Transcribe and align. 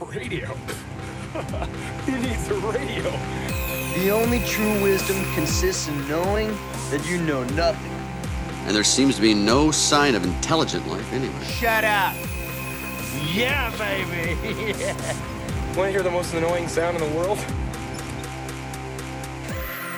Radio? 0.00 0.46
Who 2.06 2.18
needs 2.18 2.48
a 2.48 2.54
radio? 2.54 3.10
The 3.96 4.10
only 4.10 4.38
true 4.44 4.82
wisdom 4.82 5.16
consists 5.34 5.88
in 5.88 6.08
knowing 6.08 6.56
that 6.90 7.04
you 7.04 7.18
know 7.22 7.42
nothing. 7.54 7.90
And 8.66 8.76
there 8.76 8.84
seems 8.84 9.16
to 9.16 9.22
be 9.22 9.34
no 9.34 9.72
sign 9.72 10.14
of 10.14 10.24
intelligent 10.24 10.86
life 10.86 11.12
anywhere. 11.12 11.44
Shut 11.44 11.84
up! 11.84 12.14
Yeah, 13.34 13.72
baby! 13.76 14.36
Want 15.76 15.88
to 15.88 15.90
hear 15.90 16.02
the 16.02 16.10
most 16.10 16.32
annoying 16.32 16.68
sound 16.68 16.96
in 16.96 17.02
the 17.02 17.16
world? 17.18 17.38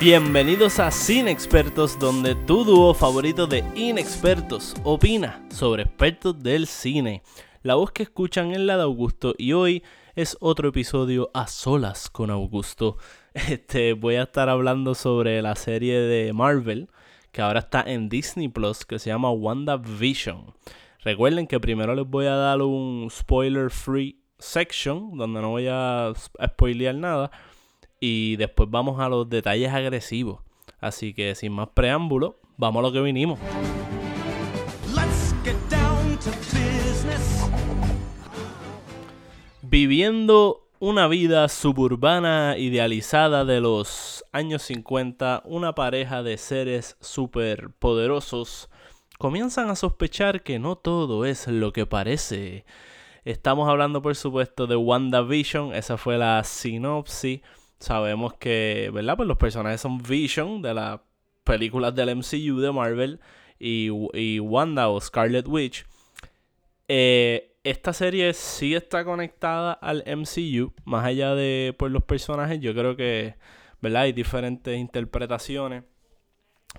Bienvenidos 0.00 0.78
a 0.78 0.90
Cine 0.90 1.30
Expertos, 1.30 1.98
donde 1.98 2.34
tu 2.46 2.64
dúo 2.64 2.94
favorito 2.94 3.46
de 3.46 3.62
inexpertos 3.74 4.74
opina 4.82 5.42
sobre 5.50 5.82
expertos 5.82 6.42
del 6.42 6.66
cine. 6.66 7.22
La 7.62 7.74
voz 7.74 7.92
que 7.92 8.02
escuchan 8.02 8.52
es 8.52 8.58
la 8.58 8.78
de 8.78 8.84
Augusto 8.84 9.34
y 9.36 9.52
hoy 9.52 9.82
es 10.14 10.34
otro 10.40 10.70
episodio 10.70 11.30
a 11.34 11.46
solas 11.46 12.08
con 12.08 12.30
Augusto. 12.30 12.96
Este, 13.34 13.92
voy 13.92 14.16
a 14.16 14.24
estar 14.24 14.48
hablando 14.48 14.94
sobre 14.94 15.40
la 15.40 15.54
serie 15.54 16.00
de 16.00 16.32
Marvel 16.32 16.88
que 17.30 17.42
ahora 17.42 17.60
está 17.60 17.82
en 17.82 18.08
Disney 18.08 18.48
Plus 18.48 18.86
que 18.86 18.98
se 18.98 19.10
llama 19.10 19.30
WandaVision. 19.30 20.54
Recuerden 21.04 21.46
que 21.46 21.60
primero 21.60 21.94
les 21.94 22.06
voy 22.08 22.26
a 22.26 22.34
dar 22.34 22.62
un 22.62 23.08
spoiler 23.10 23.70
free 23.70 24.18
section 24.38 25.16
donde 25.16 25.40
no 25.42 25.50
voy 25.50 25.68
a 25.70 26.12
spoilear 26.16 26.94
nada 26.94 27.30
y 28.00 28.36
después 28.36 28.70
vamos 28.70 28.98
a 29.00 29.08
los 29.10 29.28
detalles 29.28 29.70
agresivos. 29.70 30.40
Así 30.80 31.12
que 31.12 31.34
sin 31.34 31.52
más 31.52 31.68
preámbulo, 31.68 32.40
vamos 32.56 32.80
a 32.80 32.82
lo 32.88 32.92
que 32.92 33.02
vinimos. 33.02 33.38
Viviendo 39.70 40.68
una 40.80 41.06
vida 41.06 41.48
suburbana 41.48 42.56
idealizada 42.58 43.44
de 43.44 43.60
los 43.60 44.24
años 44.32 44.62
50, 44.62 45.42
una 45.44 45.76
pareja 45.76 46.24
de 46.24 46.38
seres 46.38 46.96
superpoderosos 46.98 48.68
comienzan 49.16 49.70
a 49.70 49.76
sospechar 49.76 50.42
que 50.42 50.58
no 50.58 50.74
todo 50.74 51.24
es 51.24 51.46
lo 51.46 51.72
que 51.72 51.86
parece. 51.86 52.64
Estamos 53.24 53.68
hablando, 53.68 54.02
por 54.02 54.16
supuesto, 54.16 54.66
de 54.66 54.74
WandaVision, 54.74 55.72
esa 55.72 55.96
fue 55.96 56.18
la 56.18 56.42
sinopsis. 56.42 57.40
Sabemos 57.78 58.34
que, 58.34 58.90
¿verdad? 58.92 59.18
Pues 59.18 59.28
los 59.28 59.38
personajes 59.38 59.80
son 59.80 60.02
Vision 60.02 60.62
de 60.62 60.74
las 60.74 61.00
películas 61.44 61.94
del 61.94 62.16
MCU 62.16 62.58
de 62.58 62.72
Marvel 62.72 63.20
y, 63.60 63.88
y 64.14 64.40
Wanda 64.40 64.88
o 64.88 65.00
Scarlet 65.00 65.46
Witch. 65.46 65.86
Eh, 66.88 67.49
esta 67.64 67.92
serie 67.92 68.32
sí 68.34 68.74
está 68.74 69.04
conectada 69.04 69.72
al 69.72 70.04
MCU, 70.06 70.72
más 70.84 71.04
allá 71.04 71.34
de 71.34 71.74
por 71.78 71.90
los 71.90 72.02
personajes, 72.02 72.60
yo 72.60 72.74
creo 72.74 72.96
que, 72.96 73.34
¿verdad? 73.80 74.02
Hay 74.02 74.12
diferentes 74.12 74.76
interpretaciones 74.78 75.84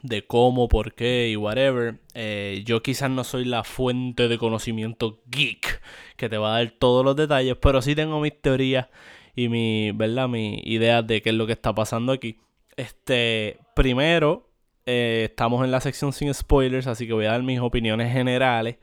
de 0.01 0.25
cómo, 0.25 0.67
por 0.67 0.93
qué 0.93 1.29
y 1.29 1.35
whatever. 1.35 1.99
Eh, 2.13 2.63
yo 2.65 2.81
quizás 2.81 3.09
no 3.11 3.23
soy 3.23 3.45
la 3.45 3.63
fuente 3.63 4.27
de 4.27 4.37
conocimiento 4.37 5.21
geek 5.27 5.81
que 6.17 6.29
te 6.29 6.37
va 6.37 6.55
a 6.55 6.59
dar 6.59 6.71
todos 6.71 7.05
los 7.05 7.15
detalles, 7.15 7.57
pero 7.61 7.81
sí 7.81 7.95
tengo 7.95 8.19
mis 8.19 8.39
teorías 8.41 8.87
y 9.35 9.49
mi, 9.49 9.91
¿verdad? 9.91 10.27
Mi 10.27 10.61
idea 10.65 11.01
de 11.03 11.21
qué 11.21 11.29
es 11.29 11.35
lo 11.35 11.45
que 11.45 11.53
está 11.53 11.73
pasando 11.75 12.11
aquí. 12.11 12.39
Este, 12.77 13.59
primero, 13.75 14.49
eh, 14.85 15.27
estamos 15.29 15.63
en 15.63 15.71
la 15.71 15.81
sección 15.81 16.13
sin 16.13 16.33
spoilers, 16.33 16.87
así 16.87 17.05
que 17.05 17.13
voy 17.13 17.25
a 17.25 17.31
dar 17.31 17.43
mis 17.43 17.59
opiniones 17.59 18.11
generales. 18.11 18.77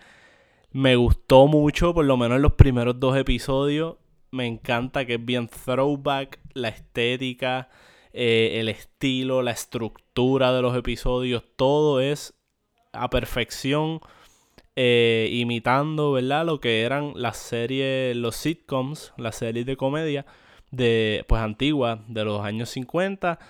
Me 0.73 0.97
gustó 0.97 1.47
mucho, 1.47 1.95
por 1.95 2.05
lo 2.05 2.17
menos 2.17 2.37
en 2.37 2.43
los 2.43 2.53
primeros 2.53 3.01
dos 3.01 3.17
episodios. 3.17 3.97
Me 4.31 4.47
encanta 4.47 5.07
que 5.07 5.15
es 5.15 5.25
bien 5.25 5.49
throwback, 5.49 6.41
la 6.53 6.69
estética, 6.69 7.71
eh, 8.13 8.59
el 8.61 8.69
estilo, 8.69 9.43
la 9.43 9.53
estructura 9.53 10.53
de 10.53 10.61
los 10.63 10.77
episodios, 10.77 11.45
todo 11.57 12.01
es 12.01 12.35
a 12.93 13.09
perfección. 13.11 14.01
Eh, 14.81 15.31
imitando, 15.33 16.13
¿verdad? 16.13 16.47
Lo 16.47 16.61
que 16.61 16.83
eran 16.83 17.13
las 17.17 17.37
series, 17.37 18.15
los 18.17 18.37
sitcoms, 18.37 19.13
las 19.17 19.35
series 19.35 19.67
de 19.67 19.77
comedia 19.77 20.25
de, 20.71 21.25
pues, 21.27 21.43
antiguas, 21.43 21.99
de 22.07 22.25
los 22.25 22.41
años 22.45 22.71
50, 22.71 23.41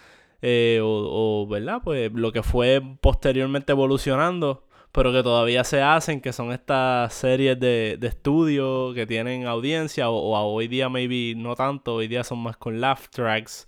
eh, 0.41 0.81
o, 0.83 1.47
¿verdad? 1.47 1.83
Pues 1.85 2.11
lo 2.15 2.33
que 2.33 2.43
fue 2.43 2.81
posteriormente 3.03 3.73
evolucionando 3.73 4.65
pero 4.93 5.13
que 5.13 5.23
todavía 5.23 5.65
se 5.65 5.83
hacen, 5.83 6.21
que 6.21 6.33
son 6.33 6.53
estas 6.53 7.13
series 7.15 7.59
de, 7.61 7.97
de 7.99 8.07
estudio 8.09 8.93
que 8.95 9.07
tienen 9.07 9.47
audiencia, 9.47 10.11
o, 10.11 10.35
hoy 10.35 10.69
día 10.69 10.89
maybe 10.89 11.35
no 11.37 11.55
tanto, 11.55 11.97
hoy 11.97 12.09
día 12.09 12.25
son 12.25 12.39
más 12.39 12.57
con 12.57 12.81
laugh 12.81 13.09
tracks, 13.11 13.67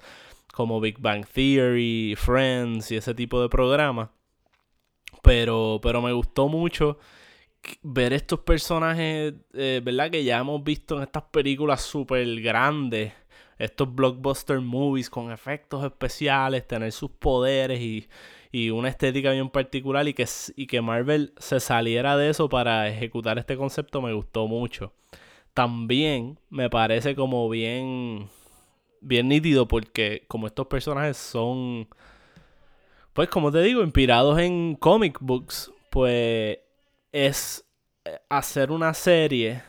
como 0.53 0.81
Big 0.81 0.99
Bang 0.99 1.27
Theory, 1.27 2.15
Friends 2.17 2.91
y 2.91 2.97
ese 2.97 3.15
tipo 3.15 3.41
de 3.41 3.49
programas. 3.49 4.11
Pero, 5.23 5.81
pero 5.83 6.01
me 6.01 6.13
gustó 6.13 6.49
mucho 6.49 6.99
ver 7.83 8.13
estos 8.13 8.41
personajes, 8.41 9.35
eh, 9.55 9.81
¿verdad? 9.85 10.11
Que 10.11 10.25
ya 10.25 10.39
hemos 10.39 10.63
visto 10.65 10.97
en 10.97 11.03
estas 11.03 11.25
películas 11.25 11.83
súper 11.83 12.41
grandes, 12.41 13.13
estos 13.59 13.95
blockbuster 13.95 14.61
movies 14.61 15.11
con 15.11 15.31
efectos 15.31 15.85
especiales, 15.85 16.67
tener 16.67 16.93
sus 16.93 17.11
poderes 17.11 17.81
y 17.81 18.09
y 18.53 18.71
una 18.71 18.89
estética 18.89 19.31
bien 19.33 19.51
particular 19.51 20.09
y 20.09 20.15
que, 20.15 20.27
y 20.57 20.67
que 20.67 20.81
Marvel 20.81 21.33
se 21.39 21.61
saliera 21.61 22.17
de 22.17 22.31
eso 22.31 22.49
para 22.49 22.89
ejecutar 22.89 23.39
este 23.39 23.57
concepto 23.57 24.03
me 24.03 24.13
gustó 24.13 24.49
mucho. 24.49 24.93
También 25.55 26.39
me 26.49 26.71
parece 26.71 27.15
como 27.15 27.49
bien, 27.49 28.29
bien 29.01 29.29
nítido 29.29 29.69
porque 29.69 30.25
como 30.29 30.47
estos 30.47 30.67
personajes 30.67 31.17
son, 31.17 31.89
pues 33.13 33.29
como 33.29 33.53
te 33.53 33.63
digo, 33.63 33.83
inspirados 33.83 34.39
en 34.41 34.75
comic 34.77 35.19
books, 35.21 35.73
pues 35.91 36.59
es 37.13 37.65
eh, 38.05 38.19
hacer 38.29 38.71
una 38.71 38.95
serie 38.95 39.63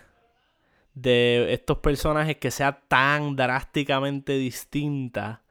de 0.94 1.54
estos 1.54 1.78
personajes 1.80 2.38
que 2.38 2.52
sea 2.52 2.82
tan 2.88 3.36
drásticamente 3.36 4.38
distinta 4.38 5.44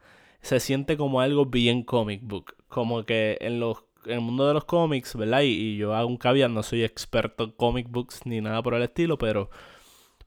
se 0.42 0.60
siente 0.60 0.96
como 0.96 1.20
algo 1.20 1.46
bien 1.46 1.82
comic 1.82 2.20
book 2.22 2.54
como 2.70 3.04
que 3.04 3.36
en 3.42 3.60
los 3.60 3.84
en 4.06 4.12
el 4.12 4.20
mundo 4.20 4.46
de 4.48 4.54
los 4.54 4.64
cómics, 4.64 5.14
¿verdad? 5.14 5.42
Y, 5.42 5.76
yo 5.76 5.94
hago 5.94 6.08
un 6.08 6.18
no 6.54 6.62
soy 6.62 6.84
experto 6.84 7.44
en 7.44 7.50
comic 7.50 7.88
books 7.90 8.24
ni 8.24 8.40
nada 8.40 8.62
por 8.62 8.74
el 8.74 8.82
estilo, 8.82 9.18
pero, 9.18 9.50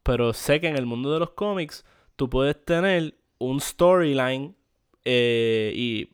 pero 0.04 0.34
sé 0.34 0.62
que 0.62 0.68
en 0.68 0.78
el 0.78 0.86
mundo 0.86 1.12
de 1.12 1.20
los 1.20 1.32
cómics 1.32 1.86
tú 2.16 2.30
puedes 2.30 2.64
tener 2.64 3.16
un 3.40 3.60
storyline 3.60 4.56
eh, 5.06 5.74
y 5.76 6.10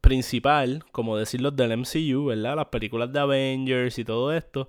principal, 0.00 0.84
como 0.92 1.16
decirlo, 1.16 1.50
del 1.50 1.76
MCU, 1.76 2.26
¿verdad? 2.26 2.56
Las 2.56 2.66
películas 2.66 3.12
de 3.12 3.20
Avengers 3.20 3.98
y 3.98 4.04
todo 4.04 4.32
esto. 4.32 4.68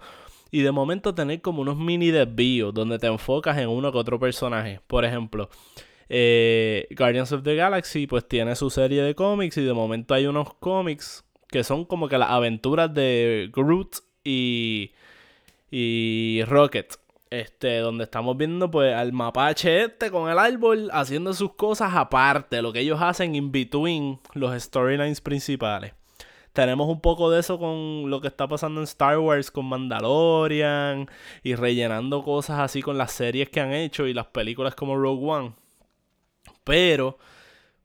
Y 0.51 0.61
de 0.61 0.71
momento 0.71 1.13
tener 1.13 1.41
como 1.41 1.61
unos 1.61 1.77
mini 1.77 2.09
desvíos 2.09 2.73
donde 2.73 2.97
te 2.97 3.07
enfocas 3.07 3.57
en 3.59 3.69
uno 3.69 3.91
que 3.91 3.97
otro 3.99 4.19
personaje. 4.19 4.81
Por 4.87 5.05
ejemplo, 5.05 5.49
eh, 6.09 6.87
Guardians 6.97 7.31
of 7.31 7.43
the 7.43 7.55
Galaxy 7.55 8.07
pues 8.07 8.27
tiene 8.27 8.55
su 8.55 8.69
serie 8.69 9.03
de 9.03 9.15
cómics 9.15 9.57
y 9.57 9.63
de 9.63 9.73
momento 9.73 10.15
hay 10.15 10.25
unos 10.25 10.55
cómics 10.55 11.23
que 11.47 11.63
son 11.63 11.85
como 11.85 12.09
que 12.09 12.17
las 12.17 12.31
aventuras 12.31 12.93
de 12.93 13.49
Groot 13.53 13.97
y, 14.23 14.91
y 15.71 16.43
Rocket. 16.45 16.95
Este, 17.31 17.77
donde 17.77 18.05
estamos 18.05 18.35
viendo 18.37 18.71
pues 18.71 18.91
al 18.95 19.13
mapache 19.13 19.83
este 19.83 20.09
con 20.09 20.31
el 20.31 20.39
árbol 20.39 20.89
haciendo 20.91 21.31
sus 21.35 21.53
cosas 21.53 21.93
aparte, 21.93 22.59
lo 22.63 22.73
que 22.73 22.79
ellos 22.79 22.99
hacen 23.03 23.35
in 23.35 23.51
between 23.51 24.19
los 24.33 24.59
storylines 24.59 25.21
principales. 25.21 25.93
Tenemos 26.53 26.89
un 26.89 27.01
poco 27.01 27.29
de 27.29 27.39
eso 27.41 27.59
con 27.59 28.09
lo 28.09 28.19
que 28.19 28.27
está 28.27 28.47
pasando 28.47 28.81
en 28.81 28.85
Star 28.85 29.19
Wars 29.19 29.51
con 29.51 29.65
Mandalorian 29.67 31.07
y 31.43 31.53
rellenando 31.53 32.23
cosas 32.23 32.59
así 32.61 32.81
con 32.81 32.97
las 32.97 33.11
series 33.11 33.49
que 33.49 33.59
han 33.61 33.73
hecho 33.73 34.07
y 34.07 34.15
las 34.15 34.25
películas 34.25 34.73
como 34.73 34.95
Rogue 34.97 35.29
One. 35.29 35.53
Pero 36.69 37.17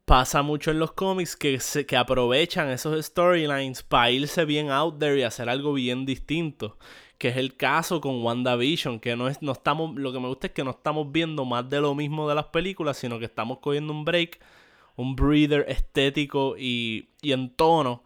pasa 0.04 0.42
mucho 0.42 0.70
en 0.70 0.78
los 0.78 0.92
cómics 0.92 1.36
que, 1.36 1.58
se, 1.58 1.86
que 1.86 1.96
aprovechan 1.96 2.68
esos 2.68 3.02
storylines 3.02 3.82
para 3.82 4.10
irse 4.10 4.44
bien 4.44 4.70
out 4.70 4.98
there 4.98 5.18
y 5.18 5.22
hacer 5.22 5.48
algo 5.48 5.72
bien 5.72 6.04
distinto. 6.04 6.76
Que 7.16 7.28
es 7.28 7.38
el 7.38 7.56
caso 7.56 8.02
con 8.02 8.22
WandaVision, 8.22 9.00
que 9.00 9.16
no 9.16 9.28
es, 9.28 9.40
no 9.40 9.52
estamos, 9.52 9.96
lo 9.96 10.12
que 10.12 10.20
me 10.20 10.28
gusta 10.28 10.48
es 10.48 10.52
que 10.52 10.64
no 10.64 10.72
estamos 10.72 11.10
viendo 11.10 11.46
más 11.46 11.66
de 11.70 11.80
lo 11.80 11.94
mismo 11.94 12.28
de 12.28 12.34
las 12.34 12.44
películas, 12.48 12.98
sino 12.98 13.18
que 13.18 13.24
estamos 13.24 13.60
cogiendo 13.60 13.94
un 13.94 14.04
break, 14.04 14.38
un 14.96 15.16
breather 15.16 15.64
estético 15.66 16.54
y, 16.58 17.08
y 17.22 17.32
en 17.32 17.56
tono 17.56 18.04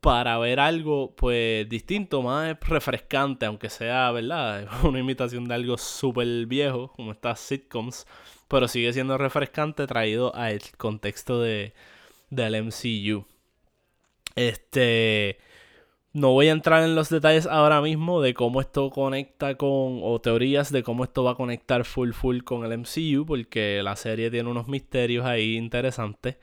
para 0.00 0.36
ver 0.36 0.60
algo 0.60 1.16
pues 1.16 1.66
distinto, 1.70 2.20
más 2.20 2.54
refrescante, 2.60 3.46
aunque 3.46 3.70
sea, 3.70 4.12
¿verdad? 4.12 4.68
Una 4.84 4.98
imitación 4.98 5.48
de 5.48 5.54
algo 5.54 5.78
súper 5.78 6.44
viejo, 6.44 6.92
como 6.94 7.12
estas 7.12 7.40
sitcoms 7.40 8.06
pero 8.48 8.68
sigue 8.68 8.92
siendo 8.92 9.18
refrescante 9.18 9.86
traído 9.86 10.34
al 10.34 10.60
contexto 10.76 11.40
de, 11.40 11.74
del 12.30 12.64
MCU. 12.64 13.24
Este. 14.36 15.38
No 16.14 16.32
voy 16.32 16.48
a 16.48 16.52
entrar 16.52 16.82
en 16.82 16.94
los 16.94 17.10
detalles 17.10 17.46
ahora 17.46 17.82
mismo 17.82 18.22
de 18.22 18.34
cómo 18.34 18.60
esto 18.60 18.90
conecta 18.90 19.56
con, 19.56 20.00
o 20.02 20.20
teorías 20.20 20.72
de 20.72 20.82
cómo 20.82 21.04
esto 21.04 21.22
va 21.22 21.32
a 21.32 21.34
conectar 21.36 21.84
full 21.84 22.12
full 22.12 22.40
con 22.42 22.64
el 22.64 22.78
MCU, 22.78 23.26
porque 23.26 23.82
la 23.84 23.94
serie 23.94 24.30
tiene 24.30 24.50
unos 24.50 24.68
misterios 24.68 25.26
ahí 25.26 25.56
interesantes 25.56 26.36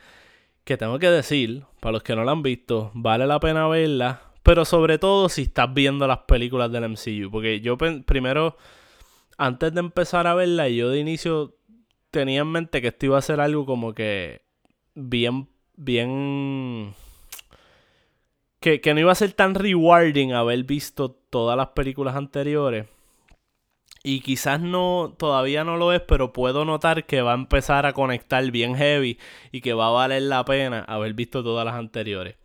que 0.66 0.78
tengo 0.78 1.00
que 1.00 1.10
decir, 1.10 1.64
para 1.80 1.94
los 1.94 2.04
que 2.04 2.16
no 2.16 2.24
la 2.24 2.32
han 2.32 2.42
visto, 2.42 2.92
vale 2.94 3.28
la 3.28 3.40
pena 3.40 3.68
verla, 3.68 4.34
pero 4.44 4.66
sobre 4.66 4.98
todo 4.98 5.30
si 5.30 5.44
estás 5.44 5.74
viendo 5.74 6.08
las 6.08 6.20
películas 6.20 6.72
del 6.72 6.90
MCU, 6.90 7.30
porque 7.32 7.62
yo 7.62 7.78
primero, 7.78 8.58
antes 9.38 9.74
de 9.74 9.80
empezar 9.80 10.28
a 10.28 10.34
verla, 10.34 10.68
yo 10.68 10.90
de 10.90 11.00
inicio 11.00 11.55
tenía 12.20 12.42
en 12.42 12.48
mente 12.48 12.82
que 12.82 12.88
esto 12.88 13.08
iba 13.08 13.18
a 13.18 13.22
ser 13.22 13.42
algo 13.42 13.66
como 13.66 13.94
que 13.94 14.42
bien, 14.94 15.50
bien... 15.76 16.96
Que, 18.62 18.80
que 18.80 18.94
no 18.94 19.02
iba 19.02 19.12
a 19.12 19.16
ser 19.16 19.34
tan 19.34 19.54
rewarding 19.54 20.32
haber 20.32 20.64
visto 20.64 21.12
todas 21.12 21.58
las 21.58 21.68
películas 21.68 22.16
anteriores. 22.16 22.88
Y 24.02 24.22
quizás 24.22 24.62
no, 24.62 25.14
todavía 25.18 25.66
no 25.66 25.76
lo 25.76 25.92
es, 25.92 26.00
pero 26.02 26.32
puedo 26.32 26.64
notar 26.64 27.06
que 27.06 27.22
va 27.22 27.34
a 27.34 27.36
empezar 27.36 27.86
a 27.86 27.92
conectar 27.92 28.50
bien 28.50 28.76
heavy 28.76 29.20
y 29.52 29.60
que 29.60 29.74
va 29.74 29.88
a 29.88 29.92
valer 29.92 30.22
la 30.22 30.46
pena 30.46 30.86
haber 30.88 31.14
visto 31.16 31.44
todas 31.44 31.66
las 31.66 31.76
anteriores. 31.76 32.38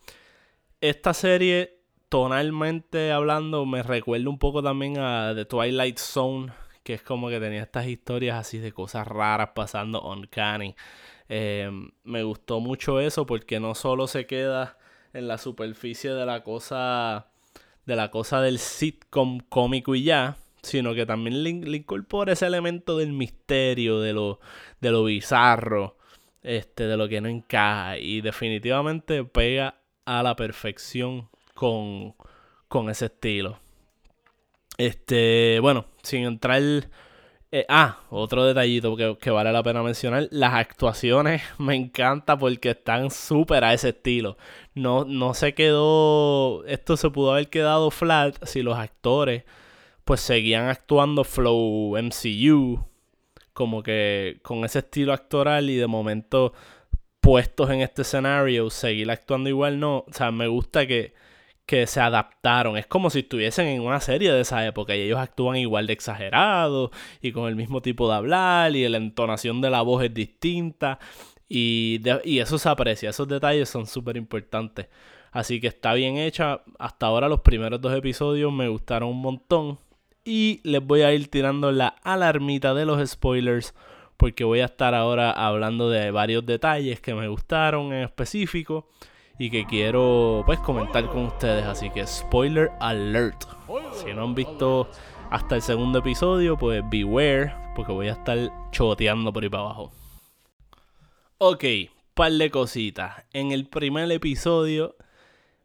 Esta 0.80 1.14
serie, 1.14 1.78
tonalmente 2.08 3.12
hablando, 3.12 3.64
me 3.66 3.84
recuerda 3.84 4.28
un 4.28 4.38
poco 4.38 4.64
también 4.64 4.98
a 4.98 5.32
The 5.34 5.44
Twilight 5.44 5.98
Zone, 5.98 6.52
que 6.90 6.94
es 6.94 7.02
como 7.02 7.28
que 7.28 7.38
tenía 7.38 7.62
estas 7.62 7.86
historias 7.86 8.36
así 8.36 8.58
de 8.58 8.72
cosas 8.72 9.06
raras 9.06 9.50
pasando 9.54 10.00
on 10.00 10.26
Canny. 10.26 10.74
Em, 11.28 11.92
me 12.02 12.24
gustó 12.24 12.58
mucho 12.58 12.98
eso 12.98 13.26
porque 13.26 13.60
no 13.60 13.76
solo 13.76 14.08
se 14.08 14.26
queda 14.26 14.76
en 15.12 15.28
la 15.28 15.38
superficie 15.38 16.10
de 16.10 16.26
la 16.26 16.42
cosa 16.42 17.28
de 17.86 17.94
la 17.94 18.10
cosa 18.10 18.40
del 18.40 18.58
sitcom 18.58 19.38
cómico 19.48 19.94
y 19.94 20.02
ya, 20.02 20.36
sino 20.62 20.92
que 20.92 21.06
también 21.06 21.44
le, 21.44 21.76
incorpora 21.76 22.32
ese 22.32 22.46
elemento 22.46 22.98
del 22.98 23.12
misterio, 23.12 24.00
de 24.00 24.12
lo, 24.12 24.40
de 24.80 24.90
lo 24.90 25.04
bizarro, 25.04 25.96
este, 26.42 26.88
de 26.88 26.96
lo 26.96 27.08
que 27.08 27.20
no 27.20 27.28
encaja. 27.28 27.98
Y 27.98 28.20
definitivamente 28.20 29.22
pega 29.22 29.76
a 30.06 30.24
la 30.24 30.34
perfección 30.34 31.28
con, 31.54 32.16
con 32.66 32.90
ese 32.90 33.06
estilo. 33.06 33.60
Este, 34.76 35.60
bueno, 35.60 35.86
sin 36.02 36.24
entrar. 36.24 36.62
Eh, 37.52 37.66
ah, 37.68 38.00
otro 38.10 38.44
detallito 38.44 38.96
que, 38.96 39.18
que, 39.20 39.30
vale 39.30 39.52
la 39.52 39.62
pena 39.62 39.82
mencionar. 39.82 40.28
Las 40.30 40.54
actuaciones 40.54 41.42
me 41.58 41.74
encanta 41.74 42.38
porque 42.38 42.70
están 42.70 43.10
súper 43.10 43.64
a 43.64 43.74
ese 43.74 43.90
estilo. 43.90 44.36
No, 44.74 45.04
no 45.04 45.34
se 45.34 45.54
quedó. 45.54 46.64
Esto 46.66 46.96
se 46.96 47.10
pudo 47.10 47.32
haber 47.32 47.48
quedado 47.50 47.90
flat 47.90 48.36
si 48.44 48.62
los 48.62 48.78
actores 48.78 49.44
pues 50.10 50.20
seguían 50.22 50.66
actuando 50.66 51.22
flow 51.22 51.96
MCU, 51.96 52.84
como 53.52 53.82
que 53.82 54.40
con 54.42 54.64
ese 54.64 54.80
estilo 54.80 55.12
actoral 55.12 55.70
y 55.70 55.76
de 55.76 55.86
momento 55.86 56.52
puestos 57.20 57.70
en 57.70 57.80
este 57.80 58.02
escenario, 58.02 58.70
seguir 58.70 59.08
actuando 59.10 59.48
igual 59.48 59.78
no, 59.78 59.98
o 59.98 60.12
sea, 60.12 60.32
me 60.32 60.48
gusta 60.48 60.86
que, 60.86 61.14
que 61.70 61.86
se 61.86 62.00
adaptaron, 62.00 62.76
es 62.76 62.88
como 62.88 63.10
si 63.10 63.20
estuviesen 63.20 63.68
en 63.68 63.82
una 63.82 64.00
serie 64.00 64.32
de 64.32 64.40
esa 64.40 64.66
época 64.66 64.96
y 64.96 65.02
ellos 65.02 65.20
actúan 65.20 65.56
igual 65.56 65.86
de 65.86 65.92
exagerados 65.92 66.90
y 67.22 67.30
con 67.30 67.46
el 67.46 67.54
mismo 67.54 67.80
tipo 67.80 68.08
de 68.08 68.16
hablar 68.16 68.74
y 68.74 68.88
la 68.88 68.96
entonación 68.96 69.60
de 69.60 69.70
la 69.70 69.80
voz 69.82 70.02
es 70.02 70.12
distinta 70.12 70.98
y, 71.48 72.00
y 72.24 72.40
eso 72.40 72.58
se 72.58 72.68
aprecia, 72.68 73.10
esos 73.10 73.28
detalles 73.28 73.68
son 73.68 73.86
súper 73.86 74.16
importantes. 74.16 74.88
Así 75.30 75.60
que 75.60 75.68
está 75.68 75.94
bien 75.94 76.16
hecha. 76.16 76.62
Hasta 76.80 77.06
ahora 77.06 77.28
los 77.28 77.42
primeros 77.42 77.80
dos 77.80 77.96
episodios 77.96 78.52
me 78.52 78.66
gustaron 78.66 79.10
un 79.10 79.20
montón. 79.22 79.78
Y 80.24 80.60
les 80.64 80.84
voy 80.84 81.02
a 81.02 81.14
ir 81.14 81.30
tirando 81.30 81.70
la 81.70 81.94
alarmita 82.02 82.74
de 82.74 82.84
los 82.84 83.08
spoilers. 83.08 83.76
Porque 84.16 84.42
voy 84.42 84.58
a 84.58 84.64
estar 84.64 84.92
ahora 84.92 85.30
hablando 85.30 85.88
de 85.88 86.10
varios 86.10 86.44
detalles 86.44 87.00
que 87.00 87.14
me 87.14 87.28
gustaron 87.28 87.92
en 87.92 88.02
específico. 88.02 88.88
Y 89.40 89.48
que 89.48 89.64
quiero 89.64 90.42
pues 90.44 90.60
comentar 90.60 91.08
con 91.08 91.24
ustedes. 91.24 91.64
Así 91.64 91.88
que 91.88 92.06
spoiler 92.06 92.70
alert. 92.78 93.44
Si 93.94 94.12
no 94.12 94.24
han 94.24 94.34
visto 94.34 94.86
hasta 95.30 95.56
el 95.56 95.62
segundo 95.62 96.00
episodio, 96.00 96.58
pues 96.58 96.82
beware. 96.90 97.54
Porque 97.74 97.90
voy 97.90 98.08
a 98.08 98.12
estar 98.12 98.38
choteando 98.70 99.32
por 99.32 99.42
ahí 99.42 99.48
para 99.48 99.62
abajo. 99.62 99.92
Ok, 101.38 101.64
par 102.12 102.32
de 102.32 102.50
cositas. 102.50 103.24
En 103.32 103.50
el 103.50 103.66
primer 103.66 104.12
episodio 104.12 104.94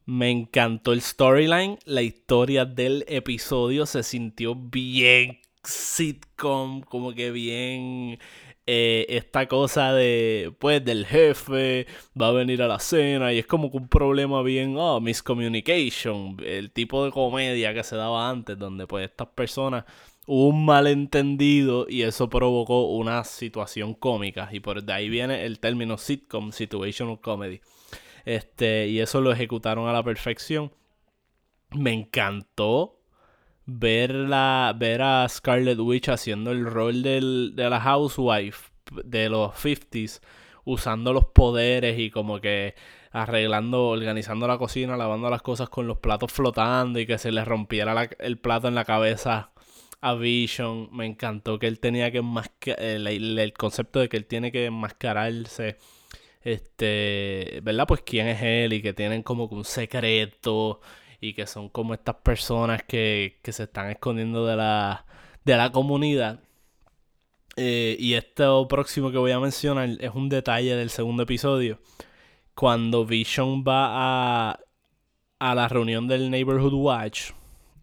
me 0.06 0.32
encantó 0.32 0.94
el 0.94 1.02
storyline, 1.02 1.78
la 1.84 2.02
historia 2.02 2.64
del 2.64 3.04
episodio 3.10 3.86
se 3.86 4.04
sintió 4.04 4.56
bien 4.56 5.40
sitcom, 5.64 6.82
como 6.82 7.14
que 7.14 7.32
bien 7.32 8.20
eh, 8.68 9.06
esta 9.10 9.48
cosa 9.48 9.94
de, 9.94 10.54
pues, 10.60 10.84
del 10.84 11.06
jefe 11.06 11.86
va 12.20 12.30
a 12.30 12.32
venir 12.32 12.64
a 12.64 12.68
la 12.68 12.80
cena 12.80 13.32
y 13.32 13.40
es 13.40 13.46
como 13.46 13.70
que 13.70 13.78
un 13.78 13.88
problema 13.88 14.42
bien, 14.42 14.76
oh, 14.78 15.00
miscommunication, 15.00 16.38
el 16.44 16.72
tipo 16.72 17.06
de 17.06 17.12
comedia 17.12 17.74
que 17.74 17.84
se 17.84 17.96
daba 17.96 18.30
antes, 18.30 18.58
donde 18.58 18.88
pues 18.88 19.06
estas 19.06 19.28
personas 19.28 19.86
hubo 20.28 20.48
un 20.48 20.66
malentendido 20.66 21.86
y 21.88 22.02
eso 22.04 22.30
provocó 22.30 22.88
una 22.88 23.24
situación 23.24 23.94
cómica 23.94 24.50
y 24.52 24.60
por 24.60 24.84
de 24.84 24.94
ahí 24.94 25.10
viene 25.10 25.46
el 25.46 25.60
término 25.60 25.98
sitcom, 25.98 26.52
situational 26.52 27.22
comedy. 27.22 27.62
Este, 28.26 28.88
y 28.88 29.00
eso 29.00 29.22
lo 29.22 29.32
ejecutaron 29.32 29.88
a 29.88 29.94
la 29.94 30.04
perfección. 30.04 30.72
Me 31.72 31.94
encantó 31.94 33.00
ver, 33.66 34.14
ver 34.76 35.02
a 35.02 35.28
Scarlet 35.30 35.80
Witch 35.80 36.10
haciendo 36.10 36.52
el 36.52 36.66
rol 36.66 37.02
del, 37.04 37.54
de 37.56 37.70
la 37.70 37.80
housewife 37.80 38.70
de 39.04 39.30
los 39.30 39.54
50s, 39.54 40.22
usando 40.64 41.14
los 41.14 41.26
poderes 41.26 42.00
y 42.00 42.12
como 42.12 42.40
que 42.40 42.76
arreglando, 43.12 43.90
organizando 43.90 44.48
la 44.48 44.58
cocina, 44.58 44.98
lavando 44.98 45.30
las 45.30 45.42
cosas 45.42 45.70
con 45.70 45.88
los 45.88 45.98
platos 46.00 46.32
flotando 46.32 47.00
y 47.00 47.06
que 47.06 47.18
se 47.18 47.32
le 47.32 47.46
rompiera 47.46 48.10
el 48.20 48.38
plato 48.38 48.68
en 48.68 48.76
la 48.76 48.86
cabeza 48.86 49.52
a 50.02 50.14
Vision. 50.16 50.90
Me 50.92 51.06
encantó 51.06 51.58
que 51.58 51.68
él 51.68 51.80
tenía 51.80 52.12
que 52.12 52.18
enmascarar, 52.20 52.84
el, 52.84 53.40
el, 53.40 53.54
concepto 53.54 54.00
de 54.00 54.10
que 54.10 54.18
él 54.18 54.26
tiene 54.26 54.52
que 54.52 54.66
enmascararse 54.66 55.78
este, 56.46 57.60
¿verdad? 57.64 57.88
Pues 57.88 58.02
quién 58.06 58.28
es 58.28 58.42
él 58.42 58.74
y 58.74 58.82
que 58.82 58.94
tienen 58.94 59.24
como 59.24 59.46
un 59.46 59.66
secreto 59.66 60.80
y 61.30 61.34
que 61.34 61.48
son 61.48 61.70
como 61.70 61.94
estas 61.94 62.16
personas 62.16 62.84
que, 62.84 63.40
se 63.44 63.64
están 63.64 63.90
escondiendo 63.90 64.46
de 64.46 64.56
la, 64.56 65.06
de 65.44 65.58
la 65.58 65.72
comunidad. 65.72 66.40
Eh, 67.58 67.96
y 68.00 68.14
esto 68.14 68.68
próximo 68.68 69.12
que 69.12 69.18
voy 69.18 69.32
a 69.32 69.40
mencionar 69.40 69.90
es 70.00 70.12
un 70.14 70.30
detalle 70.30 70.76
del 70.76 70.90
segundo 70.90 71.24
episodio. 71.24 71.80
Cuando 72.54 73.06
Vision 73.06 73.64
va 73.64 74.52
a, 74.52 74.60
a 75.40 75.56
la 75.56 75.68
reunión 75.68 76.08
del 76.08 76.30
Neighborhood 76.30 76.74
Watch, 76.74 77.32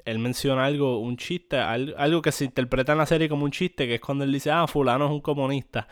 él 0.05 0.19
menciona 0.19 0.65
algo, 0.65 0.99
un 0.99 1.17
chiste, 1.17 1.59
algo 1.59 2.23
que 2.23 2.33
se 2.33 2.45
interpreta 2.45 2.93
en 2.93 2.99
la 2.99 3.07
serie 3.07 3.29
como 3.29 3.45
un 3.45 3.51
chiste, 3.51 3.87
que 3.87 3.97
es 3.97 4.01
cuando 4.01 4.25
él 4.25 4.33
dice, 4.33 4.51
ah, 4.51 4.67
fulano 4.67 5.07
es 5.07 5.13
un 5.13 5.21
comunista. 5.21 5.89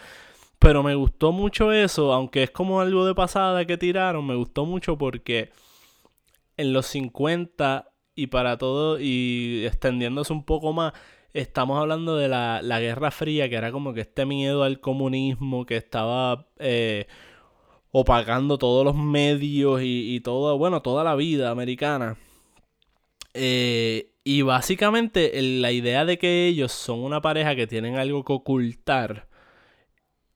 Pero 0.58 0.82
me 0.82 0.94
gustó 0.94 1.32
mucho 1.32 1.72
eso, 1.72 2.12
aunque 2.12 2.44
es 2.44 2.50
como 2.50 2.80
algo 2.80 3.06
de 3.06 3.14
pasada 3.14 3.64
que 3.64 3.76
tiraron, 3.78 4.26
me 4.26 4.34
gustó 4.34 4.66
mucho 4.66 4.98
porque 4.98 5.50
en 6.60 6.72
los 6.72 6.86
50 6.86 7.92
y 8.14 8.26
para 8.28 8.58
todo, 8.58 9.00
y 9.00 9.64
extendiéndose 9.66 10.32
un 10.32 10.44
poco 10.44 10.72
más, 10.72 10.92
estamos 11.32 11.80
hablando 11.80 12.16
de 12.16 12.28
la, 12.28 12.60
Guerra 12.80 13.10
Fría, 13.10 13.48
que 13.48 13.56
era 13.56 13.72
como 13.72 13.94
que 13.94 14.02
este 14.02 14.26
miedo 14.26 14.62
al 14.62 14.80
comunismo 14.80 15.64
que 15.64 15.76
estaba 15.76 16.48
eh, 16.58 17.06
opacando 17.92 18.58
todos 18.58 18.84
los 18.84 18.94
medios 18.94 19.80
y, 19.82 20.14
y 20.14 20.20
todo, 20.20 20.58
bueno, 20.58 20.82
toda 20.82 21.02
la 21.04 21.14
vida 21.14 21.50
americana. 21.50 22.18
Eh, 23.32 24.12
y 24.24 24.42
básicamente 24.42 25.40
la 25.40 25.72
idea 25.72 26.04
de 26.04 26.18
que 26.18 26.46
ellos 26.46 26.72
son 26.72 27.00
una 27.00 27.22
pareja 27.22 27.56
que 27.56 27.66
tienen 27.66 27.96
algo 27.96 28.24
que 28.24 28.32
ocultar 28.34 29.29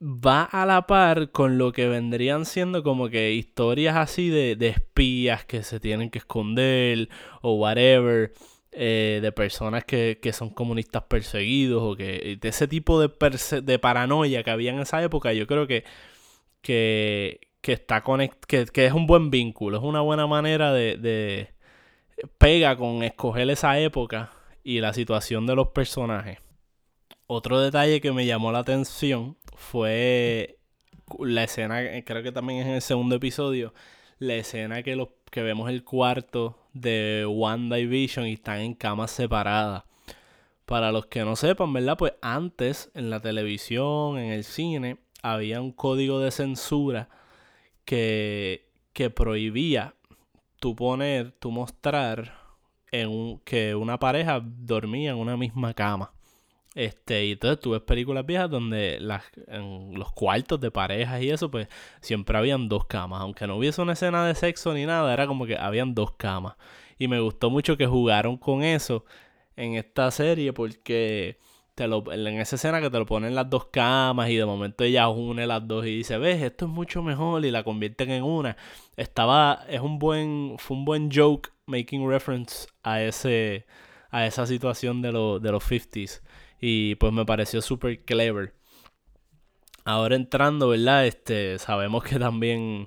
va 0.05 0.43
a 0.43 0.65
la 0.65 0.85
par 0.85 1.31
con 1.31 1.57
lo 1.57 1.71
que 1.71 1.87
vendrían 1.87 2.45
siendo 2.45 2.83
como 2.83 3.09
que 3.09 3.33
historias 3.33 3.95
así 3.95 4.29
de, 4.29 4.55
espías 4.67 5.45
que 5.45 5.63
se 5.63 5.79
tienen 5.79 6.11
que 6.11 6.19
esconder 6.19 7.09
o 7.41 7.55
whatever, 7.55 8.33
eh, 8.71 9.19
de 9.21 9.31
personas 9.31 9.83
que, 9.83 10.19
son 10.33 10.49
comunistas 10.51 11.03
perseguidos 11.03 11.81
o 11.81 11.95
que 11.95 12.37
de 12.39 12.49
ese 12.49 12.67
tipo 12.67 12.99
de, 12.99 13.09
de 13.63 13.79
paranoia 13.79 14.43
que 14.43 14.51
había 14.51 14.71
en 14.71 14.79
esa 14.79 15.01
época, 15.03 15.33
yo 15.33 15.47
creo 15.47 15.65
que, 15.65 15.83
que, 16.61 17.39
está 17.63 18.03
que, 18.47 18.65
que, 18.65 18.85
es 18.85 18.93
un 18.93 19.07
buen 19.07 19.31
vínculo, 19.31 19.77
es 19.77 19.83
una 19.83 20.01
buena 20.01 20.27
manera 20.27 20.71
de, 20.71 20.97
de 20.97 21.49
pega 22.37 22.77
con 22.77 23.01
escoger 23.03 23.49
esa 23.49 23.79
época 23.79 24.31
y 24.63 24.81
la 24.81 24.93
situación 24.93 25.47
de 25.47 25.55
los 25.55 25.69
personajes. 25.69 26.39
Otro 27.27 27.59
detalle 27.59 28.01
que 28.01 28.11
me 28.11 28.27
llamó 28.27 28.51
la 28.51 28.59
atención 28.59 29.35
fue 29.55 30.59
la 31.19 31.43
escena, 31.43 31.81
creo 32.03 32.23
que 32.23 32.31
también 32.31 32.59
es 32.61 32.67
en 32.67 32.73
el 32.73 32.81
segundo 32.81 33.15
episodio, 33.15 33.73
la 34.19 34.35
escena 34.35 34.83
que, 34.83 34.95
los, 34.95 35.09
que 35.31 35.43
vemos 35.43 35.69
el 35.69 35.83
cuarto 35.83 36.57
de 36.73 37.25
Wanda 37.27 37.79
y 37.79 37.85
Vision 37.85 38.27
y 38.27 38.33
están 38.33 38.59
en 38.59 38.73
camas 38.73 39.11
separadas. 39.11 39.83
Para 40.65 40.91
los 40.91 41.05
que 41.05 41.23
no 41.23 41.35
sepan, 41.35 41.71
¿verdad? 41.73 41.95
Pues 41.95 42.13
antes 42.21 42.89
en 42.95 43.11
la 43.11 43.19
televisión, 43.19 44.17
en 44.17 44.31
el 44.31 44.43
cine, 44.43 44.97
había 45.21 45.61
un 45.61 45.71
código 45.71 46.19
de 46.19 46.31
censura 46.31 47.07
que, 47.85 48.67
que 48.91 49.11
prohibía 49.11 49.93
tú 50.59 50.75
poner, 50.75 51.33
tú 51.33 51.51
mostrar 51.51 52.33
en 52.91 53.09
un, 53.09 53.39
que 53.41 53.75
una 53.75 53.99
pareja 53.99 54.41
dormía 54.43 55.11
en 55.11 55.17
una 55.17 55.37
misma 55.37 55.75
cama. 55.75 56.14
Este, 56.75 57.25
y 57.25 57.31
entonces 57.31 57.59
tú 57.61 57.71
ves 57.71 57.81
películas 57.81 58.25
viejas 58.25 58.49
donde 58.49 58.99
las, 58.99 59.23
en 59.47 59.97
los 59.97 60.11
cuartos 60.11 60.59
de 60.59 60.71
parejas 60.71 61.21
y 61.23 61.31
eso, 61.31 61.49
pues 61.49 61.69
siempre 62.01 62.37
habían 62.37 62.67
dos 62.69 62.85
camas. 62.85 63.21
Aunque 63.21 63.47
no 63.47 63.55
hubiese 63.57 63.81
una 63.81 63.93
escena 63.93 64.27
de 64.27 64.35
sexo 64.35 64.73
ni 64.73 64.85
nada, 64.85 65.13
era 65.13 65.25
como 65.25 65.45
que 65.45 65.57
habían 65.57 65.95
dos 65.95 66.11
camas. 66.11 66.55
Y 66.99 67.07
me 67.07 67.19
gustó 67.21 67.49
mucho 67.49 67.77
que 67.77 67.87
jugaron 67.87 68.37
con 68.37 68.61
eso 68.63 69.05
en 69.55 69.75
esta 69.75 70.11
serie 70.11 70.53
porque 70.53 71.39
te 71.75 71.87
lo, 71.87 72.11
en 72.11 72.39
esa 72.39 72.55
escena 72.57 72.81
que 72.81 72.89
te 72.89 72.97
lo 72.97 73.05
ponen 73.05 73.35
las 73.35 73.49
dos 73.49 73.67
camas 73.67 74.29
y 74.29 74.35
de 74.37 74.45
momento 74.45 74.83
ella 74.83 75.09
une 75.09 75.47
las 75.47 75.67
dos 75.67 75.85
y 75.85 75.97
dice, 75.97 76.17
ves, 76.17 76.41
esto 76.41 76.65
es 76.65 76.71
mucho 76.71 77.03
mejor 77.03 77.45
y 77.45 77.51
la 77.51 77.63
convierten 77.63 78.11
en 78.11 78.23
una. 78.23 78.57
Estaba, 78.97 79.65
es 79.69 79.81
un 79.81 79.99
buen, 79.99 80.55
fue 80.57 80.77
un 80.77 80.85
buen 80.85 81.09
joke 81.11 81.51
making 81.67 82.07
reference 82.09 82.67
a 82.83 83.01
ese, 83.01 83.65
a 84.09 84.25
esa 84.25 84.45
situación 84.45 85.01
de, 85.01 85.09
de 85.09 85.51
los 85.51 85.63
50s. 85.63 86.21
Y 86.59 86.95
pues 86.95 87.13
me 87.13 87.25
pareció 87.25 87.61
súper 87.61 88.03
clever. 88.03 88.53
Ahora 89.83 90.15
entrando, 90.15 90.69
¿verdad? 90.69 91.05
Este, 91.05 91.59
sabemos 91.59 92.03
que 92.03 92.17
también 92.17 92.85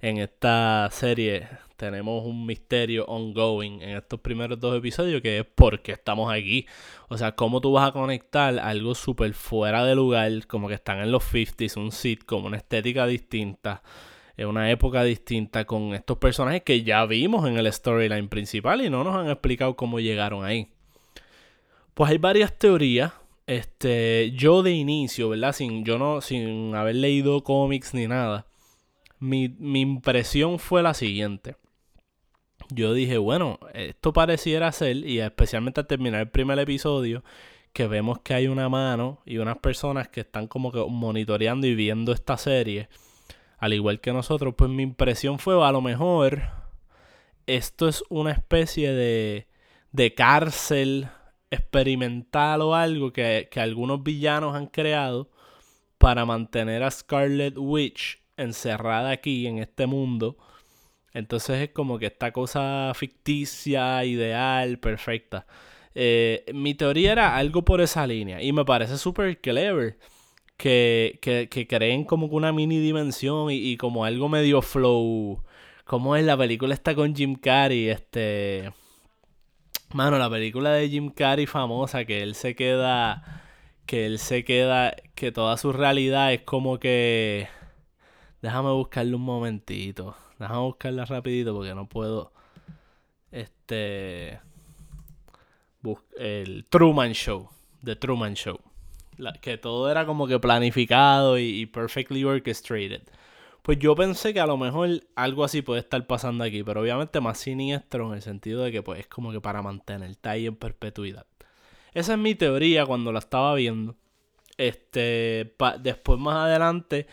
en 0.00 0.18
esta 0.18 0.88
serie 0.90 1.48
tenemos 1.76 2.24
un 2.24 2.46
misterio 2.46 3.04
ongoing 3.06 3.82
en 3.82 3.96
estos 3.96 4.20
primeros 4.20 4.60
dos 4.60 4.76
episodios 4.76 5.20
que 5.20 5.40
es 5.40 5.44
por 5.44 5.82
qué 5.82 5.92
estamos 5.92 6.32
aquí. 6.32 6.66
O 7.08 7.18
sea, 7.18 7.34
cómo 7.34 7.60
tú 7.60 7.72
vas 7.72 7.88
a 7.88 7.92
conectar 7.92 8.58
algo 8.58 8.94
súper 8.94 9.34
fuera 9.34 9.84
de 9.84 9.94
lugar, 9.94 10.46
como 10.46 10.68
que 10.68 10.74
están 10.74 10.98
en 10.98 11.10
los 11.10 11.24
50s, 11.24 11.76
un 11.76 11.90
sitcom, 11.92 12.44
una 12.44 12.56
estética 12.56 13.06
distinta, 13.06 13.82
en 14.36 14.48
una 14.48 14.70
época 14.70 15.02
distinta 15.04 15.64
con 15.64 15.94
estos 15.94 16.18
personajes 16.18 16.62
que 16.62 16.82
ya 16.82 17.04
vimos 17.06 17.48
en 17.48 17.58
el 17.58 17.72
storyline 17.72 18.28
principal 18.28 18.80
y 18.84 18.90
no 18.90 19.04
nos 19.04 19.16
han 19.16 19.28
explicado 19.28 19.76
cómo 19.76 20.00
llegaron 20.00 20.44
ahí. 20.44 20.72
Pues 21.94 22.10
hay 22.10 22.18
varias 22.18 22.58
teorías. 22.58 23.12
Este, 23.46 24.32
yo 24.36 24.62
de 24.62 24.72
inicio, 24.72 25.28
¿verdad? 25.28 25.52
Sin, 25.52 25.84
yo 25.84 25.98
no, 25.98 26.20
sin 26.20 26.74
haber 26.74 26.96
leído 26.96 27.42
cómics 27.42 27.92
ni 27.92 28.06
nada. 28.06 28.46
Mi, 29.18 29.48
mi 29.48 29.80
impresión 29.80 30.58
fue 30.58 30.82
la 30.82 30.94
siguiente. 30.94 31.56
Yo 32.70 32.94
dije, 32.94 33.18
bueno, 33.18 33.58
esto 33.74 34.12
pareciera 34.12 34.72
ser, 34.72 34.96
y 34.96 35.20
especialmente 35.20 35.80
al 35.80 35.86
terminar 35.86 36.20
el 36.20 36.30
primer 36.30 36.58
episodio, 36.58 37.22
que 37.72 37.86
vemos 37.86 38.20
que 38.20 38.34
hay 38.34 38.46
una 38.46 38.68
mano 38.68 39.20
y 39.24 39.38
unas 39.38 39.58
personas 39.58 40.08
que 40.08 40.20
están 40.20 40.46
como 40.46 40.72
que 40.72 40.84
monitoreando 40.88 41.66
y 41.66 41.74
viendo 41.74 42.12
esta 42.12 42.36
serie, 42.36 42.88
al 43.58 43.72
igual 43.74 44.00
que 44.00 44.12
nosotros, 44.12 44.54
pues 44.56 44.70
mi 44.70 44.82
impresión 44.82 45.38
fue, 45.38 45.62
a 45.64 45.72
lo 45.72 45.80
mejor, 45.80 46.42
esto 47.46 47.88
es 47.88 48.04
una 48.08 48.32
especie 48.32 48.92
de, 48.92 49.46
de 49.92 50.14
cárcel 50.14 51.08
experimental 51.52 52.62
o 52.62 52.74
algo 52.74 53.12
que, 53.12 53.48
algunos 53.56 54.02
villanos 54.02 54.56
han 54.56 54.66
creado 54.66 55.30
para 55.98 56.24
mantener 56.24 56.82
a 56.82 56.90
Scarlet 56.90 57.56
Witch 57.58 58.20
encerrada 58.36 59.10
aquí 59.10 59.46
en 59.46 59.58
este 59.58 59.86
mundo. 59.86 60.38
Entonces 61.12 61.62
es 61.62 61.70
como 61.70 61.98
que 61.98 62.06
esta 62.06 62.32
cosa 62.32 62.92
ficticia, 62.94 64.04
ideal, 64.04 64.78
perfecta. 64.78 65.46
Eh, 65.94 66.46
mi 66.54 66.74
teoría 66.74 67.12
era 67.12 67.36
algo 67.36 67.62
por 67.64 67.82
esa 67.82 68.06
línea 68.06 68.42
y 68.42 68.52
me 68.52 68.64
parece 68.64 68.96
súper 68.96 69.38
clever 69.42 69.98
que, 70.56 71.18
que, 71.20 71.66
creen 71.66 72.04
como 72.04 72.30
que 72.30 72.36
una 72.36 72.52
mini 72.52 72.78
dimensión 72.78 73.50
y, 73.50 73.56
y, 73.56 73.76
como 73.76 74.04
algo 74.06 74.28
medio 74.28 74.62
flow. 74.62 75.42
Como 75.84 76.16
es 76.16 76.24
la 76.24 76.36
película 76.36 76.72
está 76.74 76.94
con 76.94 77.14
Jim 77.14 77.34
Carrey, 77.34 77.88
este... 77.90 78.72
Mano, 79.94 80.18
la 80.18 80.30
película 80.30 80.72
de 80.72 80.88
Jim 80.88 81.10
Carrey 81.10 81.46
famosa, 81.46 82.04
que 82.04 82.22
él 82.22 82.34
se 82.34 82.54
queda. 82.54 83.42
Que 83.86 84.06
él 84.06 84.18
se 84.18 84.44
queda. 84.44 84.94
Que 85.14 85.32
toda 85.32 85.56
su 85.56 85.72
realidad 85.72 86.32
es 86.32 86.42
como 86.42 86.78
que. 86.78 87.48
Déjame 88.40 88.70
buscarle 88.70 89.14
un 89.14 89.22
momentito. 89.22 90.16
Déjame 90.38 90.60
buscarla 90.60 91.04
rapidito 91.04 91.54
porque 91.54 91.74
no 91.74 91.88
puedo. 91.88 92.32
Este. 93.30 94.40
El 96.16 96.64
Truman 96.70 97.12
Show. 97.12 97.50
The 97.84 97.96
Truman 97.96 98.34
Show. 98.34 98.58
que 99.40 99.58
todo 99.58 99.90
era 99.90 100.06
como 100.06 100.26
que 100.26 100.38
planificado 100.38 101.38
y, 101.38 101.60
y 101.60 101.66
perfectly 101.66 102.24
orchestrated. 102.24 103.02
Pues 103.62 103.78
yo 103.78 103.94
pensé 103.94 104.34
que 104.34 104.40
a 104.40 104.46
lo 104.46 104.56
mejor 104.56 105.04
algo 105.14 105.44
así 105.44 105.62
puede 105.62 105.80
estar 105.80 106.04
pasando 106.06 106.42
aquí, 106.42 106.64
pero 106.64 106.80
obviamente 106.80 107.20
más 107.20 107.38
siniestro 107.38 108.08
en 108.08 108.14
el 108.14 108.22
sentido 108.22 108.62
de 108.62 108.72
que 108.72 108.82
pues 108.82 109.00
es 109.00 109.06
como 109.06 109.30
que 109.30 109.40
para 109.40 109.62
mantenerte 109.62 110.28
ahí 110.28 110.46
en 110.46 110.56
perpetuidad. 110.56 111.26
Esa 111.94 112.14
es 112.14 112.18
mi 112.18 112.34
teoría 112.34 112.86
cuando 112.86 113.12
la 113.12 113.20
estaba 113.20 113.54
viendo. 113.54 113.96
Este, 114.58 115.54
después 115.80 116.18
más 116.18 116.36
adelante 116.46 117.06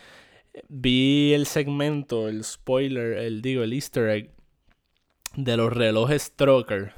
vi 0.68 1.32
el 1.34 1.46
segmento, 1.46 2.28
el 2.28 2.44
spoiler, 2.44 3.18
el 3.18 3.42
digo, 3.42 3.62
el 3.62 3.72
easter 3.72 4.08
egg 4.08 4.34
de 5.36 5.56
los 5.56 5.72
relojes 5.72 6.22
Stroker 6.22 6.92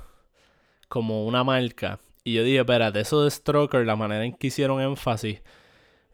como 0.88 1.26
una 1.26 1.44
marca. 1.44 2.00
Y 2.24 2.34
yo 2.34 2.44
dije, 2.44 2.60
espérate, 2.60 3.00
eso 3.00 3.24
de 3.24 3.30
Stroker, 3.30 3.84
la 3.84 3.96
manera 3.96 4.24
en 4.24 4.34
que 4.34 4.46
hicieron 4.46 4.80
énfasis 4.80 5.42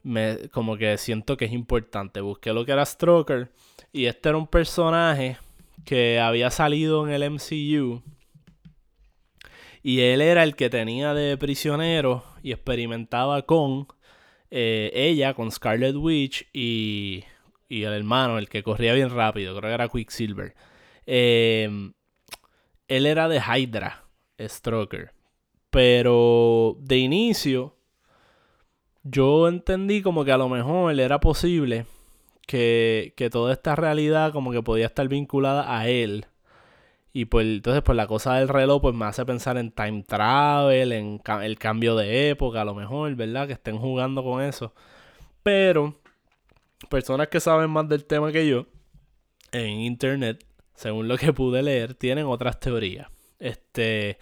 me, 0.08 0.48
como 0.50 0.76
que 0.78 0.96
siento 0.96 1.36
que 1.36 1.44
es 1.44 1.52
importante. 1.52 2.20
Busqué 2.20 2.52
lo 2.52 2.64
que 2.64 2.72
era 2.72 2.84
Stroker 2.84 3.50
y 3.92 4.06
este 4.06 4.30
era 4.30 4.38
un 4.38 4.46
personaje 4.46 5.36
que 5.84 6.18
había 6.18 6.50
salido 6.50 7.06
en 7.06 7.12
el 7.12 7.30
MCU. 7.30 8.02
Y 9.82 10.00
él 10.00 10.20
era 10.20 10.42
el 10.42 10.56
que 10.56 10.70
tenía 10.70 11.14
de 11.14 11.36
prisionero 11.36 12.24
y 12.42 12.52
experimentaba 12.52 13.42
con 13.42 13.86
eh, 14.50 14.90
ella, 14.94 15.34
con 15.34 15.52
Scarlet 15.52 15.94
Witch 15.94 16.48
y, 16.52 17.24
y, 17.68 17.82
el 17.84 17.92
hermano, 17.92 18.38
el 18.38 18.48
que 18.48 18.62
corría 18.62 18.94
bien 18.94 19.10
rápido, 19.10 19.56
creo 19.56 19.70
que 19.70 19.74
era 19.74 19.88
Quicksilver. 19.88 20.54
Em, 21.06 21.92
él 22.88 23.06
era 23.06 23.28
de 23.28 23.40
Hydra, 23.40 24.04
Stroker. 24.40 25.12
Pero 25.70 26.76
de 26.80 26.96
inicio 26.96 27.77
yo 29.10 29.48
entendí 29.48 30.02
como 30.02 30.24
que 30.24 30.32
a 30.32 30.38
lo 30.38 30.48
mejor 30.48 30.98
era 30.98 31.20
posible 31.20 31.86
que, 32.46 33.28
toda 33.30 33.52
esta 33.52 33.76
realidad 33.76 34.32
como 34.32 34.52
que 34.52 34.62
podía 34.62 34.86
estar 34.86 35.08
vinculada 35.08 35.76
a 35.78 35.88
él. 35.88 36.26
Y 37.12 37.24
pues 37.26 37.46
entonces 37.46 37.82
pues 37.82 37.96
la 37.96 38.06
cosa 38.06 38.34
del 38.34 38.48
reloj 38.48 38.82
pues 38.82 38.94
me 38.94 39.06
hace 39.06 39.24
pensar 39.24 39.56
en 39.58 39.72
time 39.72 40.04
travel, 40.04 40.92
en 40.92 41.20
el 41.42 41.58
cambio 41.58 41.96
de 41.96 42.30
época 42.30 42.62
a 42.62 42.64
lo 42.64 42.74
mejor, 42.74 43.14
¿verdad? 43.16 43.46
Que 43.46 43.54
estén 43.54 43.78
jugando 43.78 44.22
con 44.22 44.42
eso. 44.42 44.74
Pero 45.42 45.96
personas 46.88 47.28
que 47.28 47.40
saben 47.40 47.70
más 47.70 47.88
del 47.88 48.04
tema 48.04 48.32
que 48.32 48.46
yo 48.46 48.66
en 49.52 49.80
internet, 49.80 50.44
según 50.74 51.08
lo 51.08 51.16
que 51.16 51.32
pude 51.32 51.62
leer, 51.62 51.94
tienen 51.94 52.26
otras 52.26 52.60
teorías. 52.60 53.08
Este, 53.38 54.18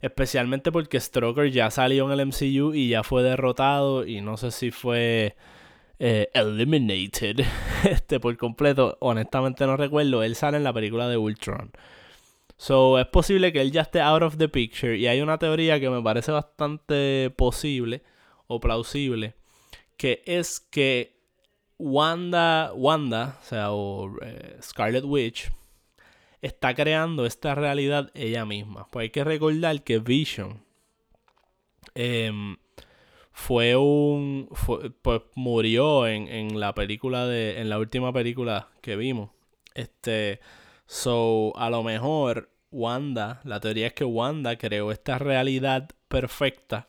Especialmente 0.00 0.70
porque 0.70 1.00
Stroker 1.00 1.50
ya 1.50 1.70
salió 1.70 2.10
en 2.10 2.18
el 2.18 2.26
MCU 2.26 2.74
y 2.74 2.88
ya 2.88 3.02
fue 3.02 3.22
derrotado. 3.22 4.06
Y 4.06 4.20
no 4.20 4.36
sé 4.36 4.50
si 4.50 4.70
fue 4.70 5.36
eh, 5.98 6.30
eliminated 6.34 7.44
este, 7.84 8.20
por 8.20 8.36
completo. 8.36 8.96
Honestamente 9.00 9.66
no 9.66 9.76
recuerdo. 9.76 10.22
Él 10.22 10.36
sale 10.36 10.56
en 10.56 10.64
la 10.64 10.72
película 10.72 11.08
de 11.08 11.16
Ultron. 11.16 11.72
So, 12.56 12.98
es 12.98 13.06
posible 13.06 13.52
que 13.52 13.60
él 13.60 13.70
ya 13.70 13.82
esté 13.82 14.00
out 14.00 14.22
of 14.22 14.36
the 14.36 14.48
picture. 14.48 14.96
Y 14.96 15.06
hay 15.06 15.20
una 15.20 15.38
teoría 15.38 15.78
que 15.78 15.90
me 15.90 16.02
parece 16.02 16.32
bastante 16.32 17.32
posible 17.36 18.02
o 18.48 18.60
plausible. 18.60 19.34
Que 19.96 20.22
es 20.26 20.60
que 20.60 21.18
Wanda, 21.78 22.72
Wanda, 22.74 23.38
o 23.40 23.44
sea, 23.44 23.70
o 23.72 24.10
eh, 24.22 24.58
Scarlet 24.60 25.04
Witch, 25.04 25.50
está 26.42 26.74
creando 26.74 27.26
esta 27.26 27.54
realidad 27.54 28.10
ella 28.14 28.44
misma. 28.44 28.86
Pues 28.90 29.04
hay 29.04 29.10
que 29.10 29.24
recordar 29.24 29.82
que 29.82 29.98
Vision 29.98 30.62
em, 31.94 32.56
fue 33.32 33.76
un. 33.76 34.48
pues 35.02 35.22
murió 35.34 36.06
en, 36.06 36.28
en, 36.28 36.60
la 36.60 36.74
película 36.74 37.26
de. 37.26 37.60
En 37.60 37.68
la 37.68 37.78
última 37.78 38.12
película 38.12 38.68
que 38.80 38.96
vimos. 38.96 39.30
Este. 39.74 40.40
So, 40.86 41.52
a 41.56 41.70
lo 41.70 41.82
mejor 41.82 42.50
Wanda. 42.70 43.40
La 43.44 43.60
teoría 43.60 43.88
es 43.88 43.92
que 43.94 44.04
Wanda 44.04 44.56
creó 44.56 44.92
esta 44.92 45.18
realidad 45.18 45.90
perfecta. 46.08 46.88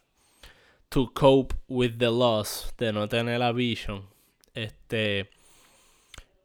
To 0.89 1.11
cope 1.13 1.55
with 1.67 1.97
the 1.97 2.05
loss. 2.05 2.73
De 2.77 2.93
no 2.93 3.07
tener 3.07 3.39
la 3.39 3.51
Vision. 3.51 4.07
Este. 4.53 5.29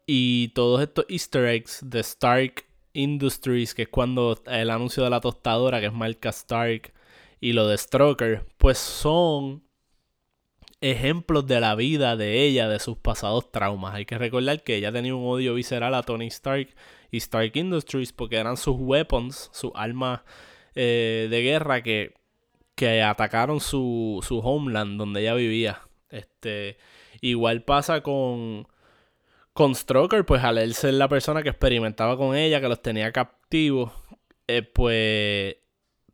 Y 0.07 0.49
todos 0.49 0.83
estos 0.83 1.07
easter 1.09 1.47
eggs 1.47 1.81
de 1.83 2.01
Stark 2.01 2.67
Industries, 2.95 3.75
que 3.75 3.83
es 3.83 3.89
cuando 3.89 4.41
el 4.47 4.71
anuncio 4.71 5.05
de 5.05 5.11
la 5.11 5.21
tostadora, 5.21 5.81
que 5.81 5.87
es 5.87 5.93
Marca 5.93 6.31
Stark, 6.31 6.93
y 7.41 7.53
lo 7.53 7.69
de 7.69 7.77
Stroker, 7.77 8.47
pues 8.57 8.79
son 8.79 9.63
ejemplos 10.81 11.47
de 11.47 11.61
la 11.61 11.75
vida 11.75 12.17
de 12.17 12.43
ella, 12.43 12.69
de 12.69 12.79
sus 12.79 12.97
pasados 12.97 13.51
traumas. 13.51 13.95
Hay 13.95 14.07
que 14.07 14.19
recordar 14.19 14.63
que 14.63 14.77
ella 14.77 14.93
tenía 14.93 15.15
un 15.15 15.27
odio 15.27 15.55
visceral 15.55 15.95
a 15.95 16.03
Tony 16.03 16.27
Stark 16.29 16.75
y 17.11 17.19
Stark 17.19 17.53
Industries 17.55 18.13
porque 18.13 18.37
eran 18.37 18.57
sus 18.57 18.77
weapons, 18.79 19.51
sus 19.53 19.73
armas 19.75 20.21
eh, 20.75 21.29
de 21.31 21.43
guerra 21.43 21.83
que, 21.83 22.15
que 22.75 23.03
atacaron 23.03 23.61
su, 23.61 24.25
su 24.27 24.39
homeland 24.39 24.99
donde 24.99 25.21
ella 25.23 25.35
vivía. 25.35 25.83
Este, 26.11 26.77
igual 27.21 27.63
pasa 27.63 28.03
con, 28.03 28.69
con 29.55 29.75
Stroker, 29.75 30.27
pues 30.27 30.43
al 30.45 30.59
él 30.59 30.75
ser 30.75 30.95
la 30.95 31.09
persona 31.09 31.43
que 31.43 31.49
experimentaba 31.49 32.17
con 32.17 32.37
ella, 32.37 32.61
que 32.61 32.69
los 32.69 32.83
tenía 32.83 33.13
captivos, 33.13 33.93
eh, 34.49 34.63
pues 34.63 35.57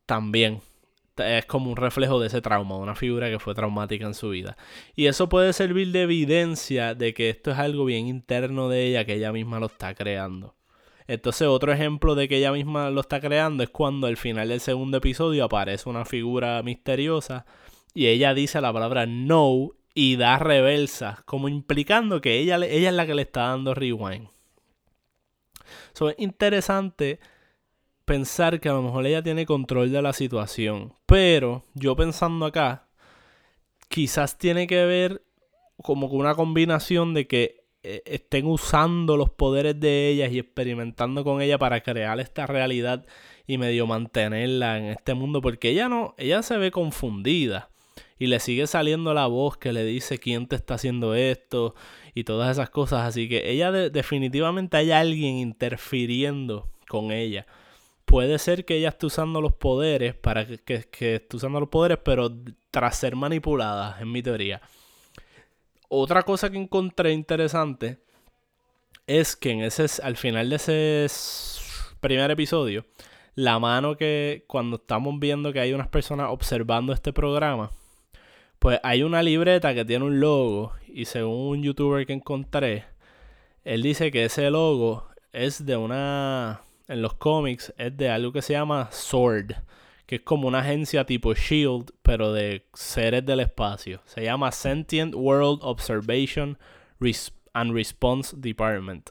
también 0.06 0.60
es 1.16 1.46
como 1.46 1.70
un 1.70 1.76
reflejo 1.76 2.20
de 2.20 2.28
ese 2.28 2.42
trauma, 2.42 2.76
una 2.76 2.94
figura 2.94 3.30
que 3.30 3.38
fue 3.38 3.54
traumática 3.54 4.06
en 4.06 4.14
su 4.14 4.30
vida. 4.30 4.56
Y 4.94 5.06
eso 5.06 5.28
puede 5.28 5.52
servir 5.52 5.90
de 5.92 6.02
evidencia 6.02 6.94
de 6.94 7.14
que 7.14 7.30
esto 7.30 7.50
es 7.50 7.58
algo 7.58 7.84
bien 7.86 8.06
interno 8.06 8.68
de 8.68 8.86
ella, 8.86 9.04
que 9.04 9.14
ella 9.14 9.32
misma 9.32 9.58
lo 9.58 9.66
está 9.66 9.94
creando. 9.94 10.54
Entonces 11.06 11.48
otro 11.48 11.72
ejemplo 11.72 12.14
de 12.14 12.28
que 12.28 12.36
ella 12.36 12.52
misma 12.52 12.90
lo 12.90 13.00
está 13.00 13.20
creando 13.20 13.64
es 13.64 13.70
cuando 13.70 14.06
al 14.06 14.16
final 14.16 14.48
del 14.48 14.60
segundo 14.60 14.98
episodio 14.98 15.44
aparece 15.44 15.88
una 15.88 16.04
figura 16.04 16.62
misteriosa 16.62 17.46
y 17.94 18.06
ella 18.06 18.32
dice 18.34 18.60
la 18.60 18.72
palabra 18.72 19.06
no 19.06 19.70
y 19.94 20.16
da 20.16 20.38
reversa, 20.38 21.22
como 21.26 21.48
implicando 21.48 22.20
que 22.20 22.38
ella, 22.38 22.56
ella 22.56 22.90
es 22.90 22.94
la 22.94 23.06
que 23.06 23.14
le 23.14 23.22
está 23.22 23.48
dando 23.48 23.74
rewind. 23.74 24.28
Eso 25.94 26.10
es 26.10 26.16
interesante 26.18 27.20
pensar 28.04 28.60
que 28.60 28.68
a 28.68 28.72
lo 28.72 28.82
mejor 28.82 29.06
ella 29.06 29.22
tiene 29.22 29.46
control 29.46 29.92
de 29.92 30.02
la 30.02 30.12
situación. 30.12 30.94
Pero 31.06 31.64
yo 31.74 31.94
pensando 31.96 32.46
acá, 32.46 32.88
quizás 33.88 34.38
tiene 34.38 34.66
que 34.66 34.84
ver 34.84 35.22
como 35.82 36.08
con 36.08 36.18
una 36.18 36.34
combinación 36.34 37.14
de 37.14 37.26
que 37.26 37.64
eh, 37.82 38.02
estén 38.04 38.46
usando 38.46 39.16
los 39.16 39.30
poderes 39.30 39.78
de 39.80 40.08
ellas 40.08 40.32
y 40.32 40.38
experimentando 40.38 41.24
con 41.24 41.40
ella 41.40 41.56
para 41.56 41.82
crear 41.82 42.20
esta 42.20 42.46
realidad 42.46 43.06
y 43.46 43.58
medio 43.58 43.86
mantenerla 43.86 44.78
en 44.78 44.86
este 44.86 45.14
mundo. 45.14 45.40
Porque 45.40 45.70
ella 45.70 45.88
no, 45.88 46.14
ella 46.18 46.42
se 46.42 46.56
ve 46.56 46.70
confundida. 46.70 47.69
Y 48.20 48.28
le 48.28 48.38
sigue 48.38 48.68
saliendo 48.68 49.14
la 49.14 49.26
voz 49.26 49.56
que 49.56 49.72
le 49.72 49.82
dice 49.82 50.18
quién 50.18 50.46
te 50.46 50.54
está 50.54 50.74
haciendo 50.74 51.16
esto 51.16 51.74
y 52.14 52.22
todas 52.22 52.52
esas 52.52 52.70
cosas. 52.70 53.04
Así 53.04 53.28
que 53.28 53.50
ella 53.50 53.72
definitivamente 53.72 54.76
hay 54.76 54.92
alguien 54.92 55.38
interfiriendo 55.38 56.68
con 56.86 57.10
ella 57.10 57.46
puede 58.10 58.40
ser 58.40 58.64
que 58.64 58.76
ella 58.76 58.88
esté 58.88 59.06
usando 59.06 59.40
los 59.40 59.54
poderes 59.54 60.14
para 60.14 60.44
que, 60.44 60.58
que, 60.58 61.14
esté 61.14 61.36
usando 61.36 61.60
los 61.60 61.68
poderes, 61.68 61.98
pero 62.04 62.30
tras 62.72 62.96
ser 62.96 63.14
manipulada, 63.14 63.98
en 64.00 64.10
mi 64.10 64.20
teoría. 64.20 64.60
Otra 65.88 66.24
cosa 66.24 66.50
que 66.50 66.58
encontré 66.58 67.12
interesante 67.12 67.98
es 69.06 69.36
que 69.36 69.50
en 69.50 69.60
ese, 69.60 69.86
al 70.02 70.16
final 70.16 70.50
de 70.50 70.56
ese 70.56 71.06
primer 72.00 72.30
episodio, 72.32 72.84
la 73.36 73.58
mano 73.60 73.96
que 73.96 74.44
cuando 74.48 74.76
estamos 74.76 75.18
viendo 75.20 75.52
que 75.52 75.60
hay 75.60 75.72
unas 75.72 75.88
personas 75.88 76.30
observando 76.30 76.92
este 76.92 77.12
programa, 77.12 77.70
pues 78.60 78.78
hay 78.82 79.02
una 79.02 79.22
libreta 79.22 79.74
que 79.74 79.86
tiene 79.86 80.04
un 80.04 80.20
logo 80.20 80.74
y 80.86 81.06
según 81.06 81.48
un 81.48 81.62
youtuber 81.62 82.06
que 82.06 82.12
encontré, 82.12 82.84
él 83.64 83.82
dice 83.82 84.10
que 84.10 84.26
ese 84.26 84.50
logo 84.50 85.08
es 85.32 85.64
de 85.64 85.76
una 85.76 86.60
en 86.86 87.02
los 87.02 87.14
cómics 87.14 87.72
es 87.78 87.96
de 87.96 88.10
algo 88.10 88.32
que 88.32 88.42
se 88.42 88.52
llama 88.52 88.90
SWORD, 88.92 89.52
que 90.06 90.16
es 90.16 90.22
como 90.22 90.46
una 90.46 90.58
agencia 90.58 91.06
tipo 91.06 91.32
SHIELD, 91.32 91.90
pero 92.02 92.32
de 92.32 92.66
seres 92.74 93.24
del 93.24 93.40
espacio. 93.40 94.02
Se 94.04 94.24
llama 94.24 94.52
Sentient 94.52 95.14
World 95.14 95.60
Observation 95.62 96.58
and 97.54 97.72
Response 97.72 98.36
Department. 98.36 99.10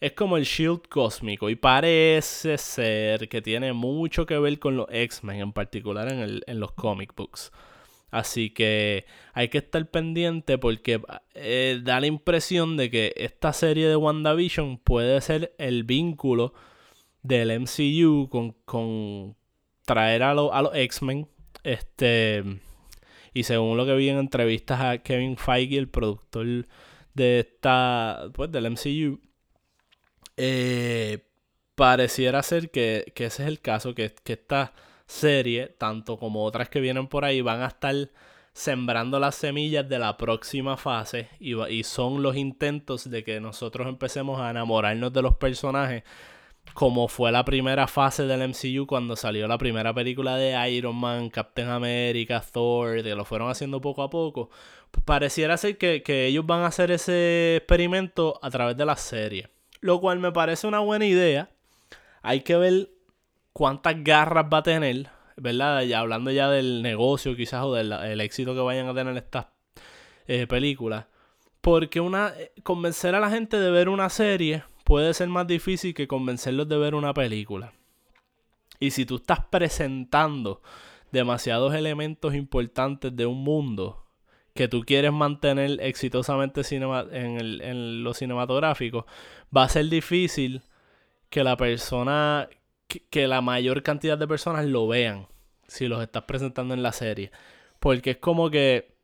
Es 0.00 0.12
como 0.12 0.36
el 0.36 0.46
SHIELD 0.46 0.80
cósmico 0.88 1.48
y 1.48 1.54
parece 1.54 2.58
ser 2.58 3.28
que 3.28 3.40
tiene 3.40 3.72
mucho 3.72 4.26
que 4.26 4.38
ver 4.38 4.58
con 4.58 4.76
los 4.76 4.88
X-Men, 4.90 5.40
en 5.40 5.52
particular 5.52 6.10
en, 6.10 6.40
en 6.44 6.60
los 6.60 6.72
comic 6.72 7.14
books. 7.14 7.52
Así 8.14 8.50
que 8.50 9.06
hay 9.32 9.48
que 9.48 9.58
estar 9.58 9.84
pendiente 9.90 10.56
porque 10.56 11.02
eh, 11.34 11.80
da 11.82 11.98
la 11.98 12.06
impresión 12.06 12.76
de 12.76 12.88
que 12.88 13.12
esta 13.16 13.52
serie 13.52 13.88
de 13.88 13.96
WandaVision 13.96 14.78
puede 14.78 15.20
ser 15.20 15.52
el 15.58 15.82
vínculo 15.82 16.54
del 17.24 17.58
MCU 17.58 18.28
con, 18.28 19.36
traer 19.84 20.22
a, 20.22 20.30
a 20.30 20.62
los 20.62 20.76
X-Men. 20.76 21.26
Este, 21.64 22.44
y 23.32 23.42
según 23.42 23.76
lo 23.76 23.84
que 23.84 23.96
vi 23.96 24.08
en 24.10 24.18
entrevistas 24.18 24.80
a 24.80 24.98
Kevin 24.98 25.36
Feige, 25.36 25.76
el 25.76 25.88
productor 25.88 26.46
de 27.14 27.40
esta, 27.40 28.28
pues, 28.32 28.52
del 28.52 28.70
MCU, 28.70 29.20
eh, 30.36 31.18
pareciera 31.74 32.44
ser 32.44 32.70
que, 32.70 33.12
ese 33.16 33.42
es 33.42 33.48
el 33.48 33.60
caso, 33.60 33.92
que, 33.92 34.14
que 34.22 34.34
esta 34.34 34.72
serie, 35.06 35.68
tanto 35.78 36.16
como 36.18 36.44
otras 36.44 36.68
que 36.68 36.80
vienen 36.80 37.06
por 37.06 37.24
ahí, 37.24 37.40
van 37.40 37.62
a 37.62 37.68
estar 37.68 37.94
sembrando 38.54 39.18
las 39.18 39.34
semillas 39.34 39.88
de 39.88 39.98
la 39.98 40.16
próxima 40.16 40.76
fase 40.76 41.28
y, 41.40 41.82
son 41.82 42.22
los 42.22 42.36
intentos 42.36 43.10
de 43.10 43.24
que 43.24 43.40
nosotros 43.40 43.88
empecemos 43.88 44.40
a 44.40 44.50
enamorarnos 44.50 45.12
de 45.12 45.22
los 45.22 45.34
personajes 45.36 46.04
como 46.72 47.08
fue 47.08 47.30
la 47.30 47.44
primera 47.44 47.86
fase 47.86 48.26
del 48.26 48.48
MCU 48.48 48.86
cuando 48.86 49.16
salió 49.16 49.46
la 49.46 49.58
primera 49.58 49.92
película 49.92 50.36
de 50.36 50.70
Iron 50.70 50.96
Man, 50.96 51.28
Captain 51.28 51.68
America, 51.68 52.40
Thor, 52.40 53.02
que 53.02 53.14
lo 53.14 53.24
fueron 53.24 53.50
haciendo 53.50 53.80
poco 53.80 54.02
a 54.02 54.08
poco, 54.08 54.48
pareciera 55.04 55.56
ser 55.56 55.76
que, 55.76 56.26
ellos 56.26 56.46
van 56.46 56.60
a 56.60 56.68
hacer 56.68 56.90
ese 56.90 57.56
experimento 57.56 58.38
a 58.42 58.50
través 58.50 58.76
de 58.76 58.86
la 58.86 58.96
serie. 58.96 59.48
Lo 59.80 60.00
cual 60.00 60.18
me 60.18 60.32
parece 60.32 60.66
una 60.66 60.78
buena 60.78 61.04
idea. 61.04 61.50
Hay 62.22 62.40
que 62.40 62.56
ver 62.56 62.88
cuántas 63.54 64.04
garras 64.04 64.46
va 64.52 64.58
a 64.58 64.62
tener, 64.62 65.08
¿verdad? 65.36 65.82
Ya 65.84 66.00
hablando 66.00 66.30
ya 66.30 66.50
del 66.50 66.82
negocio 66.82 67.34
quizás 67.34 67.64
o 67.64 67.72
del 67.72 68.20
éxito 68.20 68.54
que 68.54 68.60
vayan 68.60 68.88
a 68.88 68.94
tener 68.94 69.16
estas 69.16 69.46
eh, 70.26 70.46
películas. 70.46 71.06
Porque 71.62 72.00
una, 72.00 72.34
eh, 72.36 72.52
convencer 72.62 73.14
a 73.14 73.20
la 73.20 73.30
gente 73.30 73.58
de 73.58 73.70
ver 73.70 73.88
una 73.88 74.10
serie 74.10 74.64
puede 74.84 75.14
ser 75.14 75.28
más 75.28 75.46
difícil 75.46 75.94
que 75.94 76.06
convencerlos 76.06 76.68
de 76.68 76.76
ver 76.76 76.94
una 76.94 77.14
película. 77.14 77.72
Y 78.80 78.90
si 78.90 79.06
tú 79.06 79.16
estás 79.16 79.46
presentando 79.46 80.60
demasiados 81.12 81.74
elementos 81.74 82.34
importantes 82.34 83.14
de 83.16 83.24
un 83.24 83.42
mundo 83.42 84.04
que 84.52 84.68
tú 84.68 84.82
quieres 84.82 85.12
mantener 85.12 85.80
exitosamente 85.80 86.62
en, 86.70 87.60
en 87.62 88.04
lo 88.04 88.14
cinematográfico, 88.14 89.06
va 89.56 89.62
a 89.62 89.68
ser 89.68 89.88
difícil 89.88 90.62
que 91.30 91.44
la 91.44 91.56
persona, 91.56 92.48
que 92.86 93.28
la 93.28 93.40
mayor 93.40 93.82
cantidad 93.82 94.18
de 94.18 94.28
personas 94.28 94.66
lo 94.66 94.86
vean 94.86 95.26
si 95.66 95.88
los 95.88 96.02
estás 96.02 96.24
presentando 96.24 96.74
en 96.74 96.82
la 96.82 96.92
serie. 96.92 97.30
Porque 97.80 98.12
es 98.12 98.16
como 98.18 98.50
que 98.50 98.94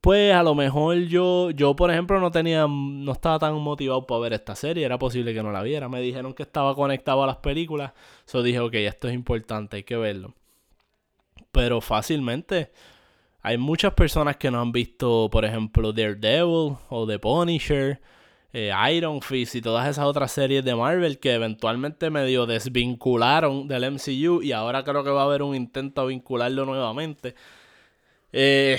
pues 0.00 0.32
a 0.34 0.42
lo 0.42 0.54
mejor 0.54 0.96
yo, 0.96 1.50
yo 1.50 1.76
por 1.76 1.90
ejemplo, 1.90 2.20
no 2.20 2.30
tenía, 2.30 2.66
no 2.68 3.12
estaba 3.12 3.38
tan 3.38 3.54
motivado 3.56 4.06
para 4.06 4.20
ver 4.20 4.32
esta 4.32 4.54
serie, 4.54 4.84
era 4.84 4.98
posible 4.98 5.34
que 5.34 5.42
no 5.42 5.52
la 5.52 5.62
viera. 5.62 5.88
Me 5.88 6.00
dijeron 6.00 6.32
que 6.34 6.42
estaba 6.42 6.74
conectado 6.74 7.22
a 7.22 7.26
las 7.26 7.36
películas, 7.36 7.92
so 8.24 8.42
dije, 8.42 8.60
ok, 8.60 8.74
esto 8.74 9.08
es 9.08 9.14
importante, 9.14 9.76
hay 9.76 9.82
que 9.84 9.96
verlo. 9.96 10.34
Pero 11.52 11.80
fácilmente, 11.80 12.72
hay 13.42 13.58
muchas 13.58 13.94
personas 13.94 14.36
que 14.36 14.50
no 14.50 14.60
han 14.60 14.72
visto, 14.72 15.28
por 15.30 15.44
ejemplo, 15.44 15.92
Daredevil 15.92 16.76
o 16.88 17.06
The 17.06 17.18
Punisher, 17.18 18.00
eh, 18.52 18.72
Iron 18.92 19.22
Fist 19.22 19.54
y 19.54 19.62
todas 19.62 19.88
esas 19.88 20.04
otras 20.04 20.32
series 20.32 20.64
de 20.64 20.74
Marvel 20.74 21.18
que 21.20 21.34
eventualmente 21.34 22.10
medio 22.10 22.46
desvincularon 22.46 23.68
del 23.68 23.92
MCU 23.92 24.42
y 24.42 24.52
ahora 24.52 24.82
creo 24.82 25.04
que 25.04 25.10
va 25.10 25.22
a 25.22 25.24
haber 25.24 25.42
un 25.42 25.54
intento 25.54 26.02
de 26.02 26.08
vincularlo 26.08 26.64
nuevamente. 26.64 27.34
Eh, 28.32 28.78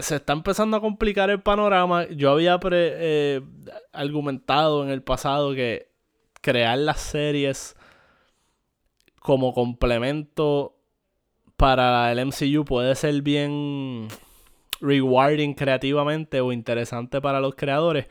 se 0.00 0.16
está 0.16 0.32
empezando 0.32 0.76
a 0.76 0.80
complicar 0.80 1.30
el 1.30 1.40
panorama. 1.40 2.06
Yo 2.08 2.30
había 2.30 2.58
eh, 2.70 3.40
argumentado 3.92 4.84
en 4.84 4.90
el 4.90 5.02
pasado 5.02 5.54
que 5.54 5.88
crear 6.40 6.78
las 6.78 7.00
series 7.00 7.76
como 9.20 9.52
complemento 9.52 10.76
para 11.56 12.12
el 12.12 12.24
MCU 12.26 12.64
puede 12.64 12.94
ser 12.94 13.22
bien 13.22 14.08
rewarding 14.80 15.54
creativamente 15.54 16.40
o 16.40 16.52
interesante 16.52 17.20
para 17.20 17.40
los 17.40 17.54
creadores. 17.54 18.06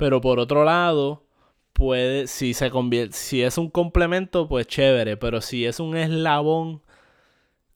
Pero 0.00 0.22
por 0.22 0.40
otro 0.40 0.64
lado, 0.64 1.26
puede, 1.74 2.26
si 2.26 2.54
se 2.54 2.70
convierte, 2.70 3.14
si 3.14 3.42
es 3.42 3.58
un 3.58 3.68
complemento, 3.68 4.48
pues 4.48 4.66
chévere. 4.66 5.18
Pero 5.18 5.42
si 5.42 5.66
es 5.66 5.78
un 5.78 5.94
eslabón 5.94 6.82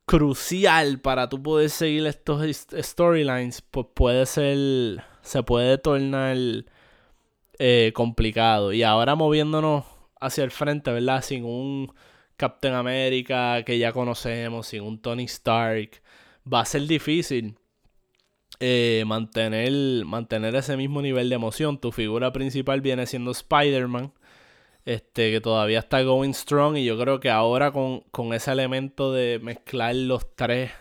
crucial 0.07 1.01
para 1.01 1.29
tú 1.29 1.43
poder 1.43 1.69
seguir 1.69 2.07
estos 2.07 2.43
storylines, 2.73 3.61
pues 3.61 3.89
puede 3.93 4.25
ser, 4.25 5.05
se 5.21 5.43
puede 5.43 5.77
tornar 5.77 6.39
eh, 7.59 7.93
complicado. 7.95 8.73
Y 8.73 8.83
ahora 8.85 9.17
moviéndonos 9.17 9.85
hacia 10.19 10.45
el 10.45 10.51
frente, 10.51 10.93
¿verdad? 10.93 11.23
Sin 11.23 11.45
un 11.45 11.93
Captain 12.39 12.73
America 12.73 13.63
que 13.65 13.79
ya 13.79 13.93
conocemos, 13.93 14.69
sin 14.69 14.83
un 14.83 14.99
Tony 14.99 15.25
Stark, 15.25 16.01
va 16.51 16.61
a 16.61 16.65
ser 16.65 16.87
difícil 16.87 17.59
eh, 18.61 19.05
mantener, 19.07 20.05
mantener 20.05 20.55
ese 20.57 20.77
mismo 20.77 21.03
nivel 21.03 21.29
de 21.29 21.35
emoción. 21.35 21.79
Tu 21.79 21.93
figura 21.93 22.33
principal 22.33 22.81
viene 22.81 23.07
siendo 23.07 23.31
Spider-Man, 23.31 24.13
este, 24.85 25.33
que 25.33 25.41
todavía 25.41 25.79
está 25.79 26.03
going 26.03 26.33
strong 26.33 26.77
y 26.77 26.85
yo 26.85 26.99
creo 26.99 27.21
que 27.21 27.31
ahora 27.31 27.73
con, 27.73 28.01
con 28.11 28.35
ese 28.35 28.53
elemento 28.53 29.13
de 29.13 29.41
mezclar 29.43 29.95
los 29.95 30.35
tres 30.37 30.73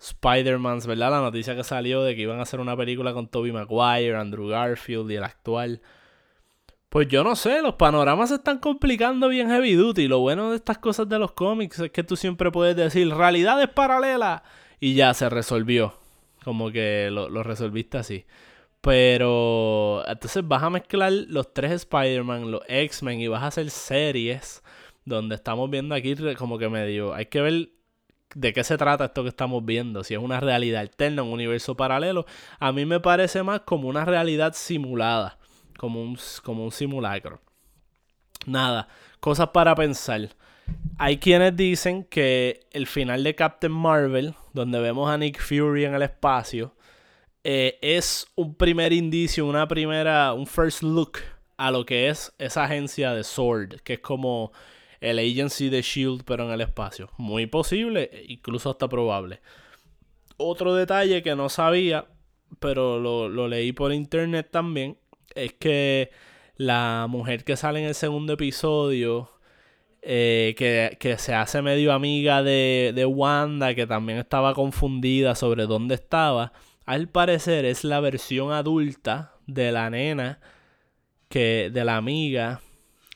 Spider-Mans, 0.00 0.86
¿verdad? 0.86 1.10
La 1.10 1.20
noticia 1.20 1.56
que 1.56 1.64
salió 1.64 2.02
de 2.02 2.14
que 2.14 2.22
iban 2.22 2.38
a 2.38 2.42
hacer 2.42 2.60
una 2.60 2.76
película 2.76 3.12
con 3.12 3.28
Tobey 3.28 3.52
Maguire, 3.52 4.16
Andrew 4.16 4.48
Garfield 4.48 5.10
y 5.10 5.16
el 5.16 5.24
actual. 5.24 5.80
Pues 6.88 7.08
yo 7.08 7.24
no 7.24 7.34
sé, 7.34 7.60
los 7.60 7.74
panoramas 7.74 8.28
se 8.28 8.36
están 8.36 8.58
complicando 8.58 9.28
bien 9.28 9.48
heavy 9.48 9.74
duty. 9.74 10.06
Lo 10.06 10.20
bueno 10.20 10.50
de 10.50 10.56
estas 10.56 10.78
cosas 10.78 11.08
de 11.08 11.18
los 11.18 11.32
cómics 11.32 11.80
es 11.80 11.90
que 11.90 12.04
tú 12.04 12.16
siempre 12.16 12.52
puedes 12.52 12.76
decir 12.76 13.08
realidades 13.12 13.68
paralelas 13.68 14.42
y 14.78 14.94
ya 14.94 15.12
se 15.14 15.28
resolvió. 15.28 16.03
Como 16.44 16.70
que 16.70 17.08
lo, 17.10 17.28
lo 17.28 17.42
resolviste 17.42 17.98
así. 17.98 18.26
Pero 18.80 20.04
entonces 20.06 20.46
vas 20.46 20.62
a 20.62 20.70
mezclar 20.70 21.10
los 21.10 21.54
tres 21.54 21.72
Spider-Man, 21.72 22.50
los 22.50 22.62
X-Men 22.68 23.20
y 23.20 23.28
vas 23.28 23.42
a 23.42 23.46
hacer 23.46 23.70
series 23.70 24.62
donde 25.04 25.34
estamos 25.34 25.70
viendo 25.70 25.94
aquí 25.94 26.14
como 26.36 26.58
que 26.58 26.68
medio... 26.68 27.14
Hay 27.14 27.26
que 27.26 27.40
ver 27.40 27.70
de 28.34 28.52
qué 28.52 28.64
se 28.64 28.76
trata 28.76 29.06
esto 29.06 29.22
que 29.22 29.28
estamos 29.28 29.64
viendo, 29.64 30.02
si 30.04 30.14
es 30.14 30.20
una 30.20 30.40
realidad 30.40 30.80
alterna, 30.80 31.22
un 31.22 31.32
universo 31.32 31.76
paralelo, 31.76 32.26
a 32.58 32.72
mí 32.72 32.84
me 32.84 33.00
parece 33.00 33.42
más 33.42 33.60
como 33.60 33.88
una 33.88 34.04
realidad 34.04 34.52
simulada, 34.54 35.38
como 35.78 36.02
un, 36.02 36.18
como 36.42 36.64
un 36.64 36.72
simulacro. 36.72 37.40
Nada, 38.46 38.88
cosas 39.20 39.48
para 39.48 39.74
pensar. 39.74 40.30
Hay 40.98 41.18
quienes 41.18 41.56
dicen 41.56 42.04
que 42.04 42.60
el 42.70 42.86
final 42.86 43.24
de 43.24 43.34
Captain 43.34 43.72
Marvel, 43.72 44.34
donde 44.52 44.78
vemos 44.78 45.10
a 45.10 45.18
Nick 45.18 45.40
Fury 45.40 45.84
en 45.84 45.94
el 45.94 46.02
espacio, 46.02 46.74
eh, 47.42 47.78
es 47.82 48.26
un 48.36 48.54
primer 48.54 48.92
indicio, 48.92 49.46
una 49.46 49.68
primera, 49.68 50.32
un 50.32 50.46
first 50.46 50.82
look 50.82 51.18
a 51.56 51.70
lo 51.70 51.84
que 51.84 52.08
es 52.08 52.32
esa 52.38 52.64
agencia 52.64 53.12
de 53.12 53.24
Sword, 53.24 53.80
que 53.82 53.94
es 53.94 54.00
como 54.00 54.52
el 55.00 55.18
Agency 55.18 55.68
de 55.68 55.82
Shield, 55.82 56.24
pero 56.24 56.44
en 56.44 56.52
el 56.52 56.62
espacio. 56.62 57.10
Muy 57.18 57.46
posible, 57.46 58.10
incluso 58.28 58.70
hasta 58.70 58.88
probable. 58.88 59.40
Otro 60.36 60.74
detalle 60.74 61.22
que 61.22 61.36
no 61.36 61.48
sabía, 61.48 62.06
pero 62.58 62.98
lo, 62.98 63.48
leí 63.48 63.72
por 63.72 63.92
internet 63.92 64.48
también, 64.50 64.96
es 65.34 65.52
que 65.52 66.10
la 66.56 67.06
mujer 67.08 67.44
que 67.44 67.56
sale 67.56 67.80
en 67.80 67.86
el 67.86 67.94
segundo 67.94 68.32
episodio, 68.32 69.30
eh, 70.04 70.54
que, 71.00 71.18
se 71.18 71.34
hace 71.34 71.62
medio 71.62 71.92
amiga 71.92 72.42
de, 72.42 72.92
de 72.94 73.06
Wanda, 73.06 73.74
que 73.74 73.86
también 73.86 74.18
estaba 74.18 74.54
confundida 74.54 75.34
sobre 75.34 75.66
dónde 75.66 75.94
estaba, 75.94 76.52
al 76.86 77.08
parecer 77.08 77.64
es 77.64 77.84
la 77.84 78.00
versión 78.00 78.52
adulta 78.52 79.32
de 79.46 79.72
la 79.72 79.90
nena, 79.90 80.40
que 81.28 81.70
de 81.72 81.84
la 81.84 81.96
amiga 81.96 82.60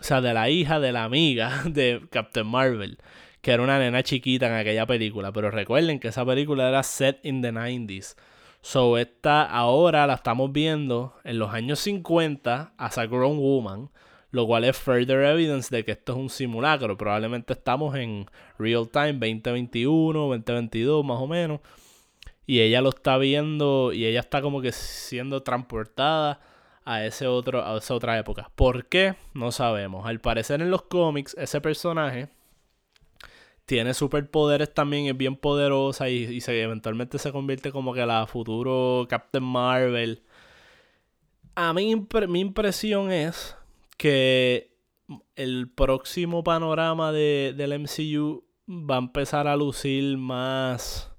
o 0.00 0.04
sea, 0.04 0.20
de 0.20 0.32
la 0.32 0.48
hija 0.48 0.80
de 0.80 0.92
la 0.92 1.04
amiga 1.04 1.62
de 1.66 2.02
Captain 2.10 2.46
Marvel, 2.46 2.98
que 3.40 3.52
era 3.52 3.62
una 3.62 3.78
nena 3.78 4.02
chiquita 4.02 4.46
en 4.46 4.54
aquella 4.54 4.86
película. 4.86 5.32
Pero 5.32 5.50
recuerden 5.50 5.98
que 5.98 6.08
esa 6.08 6.24
película 6.24 6.68
era 6.68 6.82
set 6.82 7.18
in 7.24 7.42
the 7.42 7.52
90s. 7.52 8.16
So, 8.60 8.98
esta 8.98 9.44
ahora 9.44 10.06
la 10.06 10.14
estamos 10.14 10.52
viendo 10.52 11.14
en 11.24 11.38
los 11.38 11.52
años 11.52 11.78
50 11.80 12.74
as 12.76 12.98
a 12.98 13.06
grown 13.06 13.38
woman, 13.38 13.90
lo 14.30 14.46
cual 14.46 14.64
es 14.64 14.76
further 14.76 15.24
evidence 15.24 15.74
de 15.74 15.84
que 15.84 15.92
esto 15.92 16.12
es 16.12 16.18
un 16.18 16.30
simulacro. 16.30 16.96
Probablemente 16.96 17.54
estamos 17.54 17.96
en 17.96 18.26
real 18.58 18.88
time 18.88 19.14
2021, 19.14 20.18
2022 20.18 21.04
más 21.04 21.18
o 21.18 21.26
menos. 21.26 21.60
Y 22.46 22.60
ella 22.60 22.80
lo 22.80 22.90
está 22.90 23.18
viendo 23.18 23.92
y 23.92 24.06
ella 24.06 24.20
está 24.20 24.40
como 24.40 24.62
que 24.62 24.72
siendo 24.72 25.42
transportada 25.42 26.40
a, 26.84 27.04
ese 27.04 27.26
otro, 27.26 27.64
a 27.64 27.76
esa 27.76 27.94
otra 27.94 28.18
época. 28.18 28.50
¿Por 28.54 28.86
qué? 28.86 29.14
No 29.34 29.52
sabemos. 29.52 30.06
Al 30.06 30.20
parecer 30.20 30.62
en 30.62 30.70
los 30.70 30.82
cómics, 30.82 31.36
ese 31.38 31.60
personaje 31.60 32.30
tiene 33.66 33.92
superpoderes 33.92 34.72
también, 34.72 35.06
es 35.06 35.16
bien 35.16 35.36
poderosa 35.36 36.08
y, 36.08 36.40
se, 36.40 36.62
eventualmente 36.62 37.18
se 37.18 37.32
convierte 37.32 37.70
como 37.70 37.92
que 37.92 38.06
la 38.06 38.26
futuro 38.26 39.06
Captain 39.10 39.44
Marvel. 39.44 40.22
A 41.54 41.74
mí 41.74 41.94
mi 42.28 42.40
impresión 42.40 43.12
es 43.12 43.57
que 43.98 44.74
el 45.36 45.70
próximo 45.70 46.42
panorama 46.42 47.12
de, 47.12 47.52
del 47.54 47.78
MCU 47.78 48.44
va 48.66 48.96
a 48.96 48.98
empezar 48.98 49.46
a 49.46 49.56
lucir 49.56 50.16
más 50.16 51.10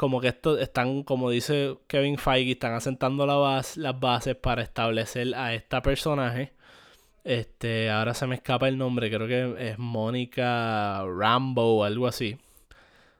como 0.00 0.18
que 0.22 0.28
esto 0.28 0.58
están, 0.58 1.02
como 1.02 1.28
dice 1.28 1.76
Kevin 1.86 2.16
Feige, 2.16 2.52
están 2.52 2.72
asentando 2.72 3.26
la 3.26 3.62
las 3.76 4.00
bases 4.00 4.34
para 4.34 4.62
establecer 4.62 5.34
a 5.34 5.52
esta 5.52 5.82
personaje. 5.82 6.54
Este, 7.22 7.90
ahora 7.90 8.14
se 8.14 8.26
me 8.26 8.36
escapa 8.36 8.66
el 8.68 8.78
nombre, 8.78 9.10
creo 9.10 9.28
que 9.28 9.72
es 9.72 9.78
Mónica 9.78 11.04
Rambo 11.04 11.80
o 11.80 11.84
algo 11.84 12.06
así. 12.06 12.38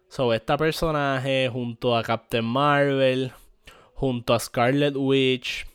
Sobre 0.08 0.38
esta 0.38 0.56
personaje 0.56 1.50
junto 1.52 1.94
a 1.94 2.02
Captain 2.02 2.46
Marvel, 2.46 3.32
junto 3.92 4.32
a 4.32 4.40
Scarlet 4.40 4.94
Witch, 4.96 5.66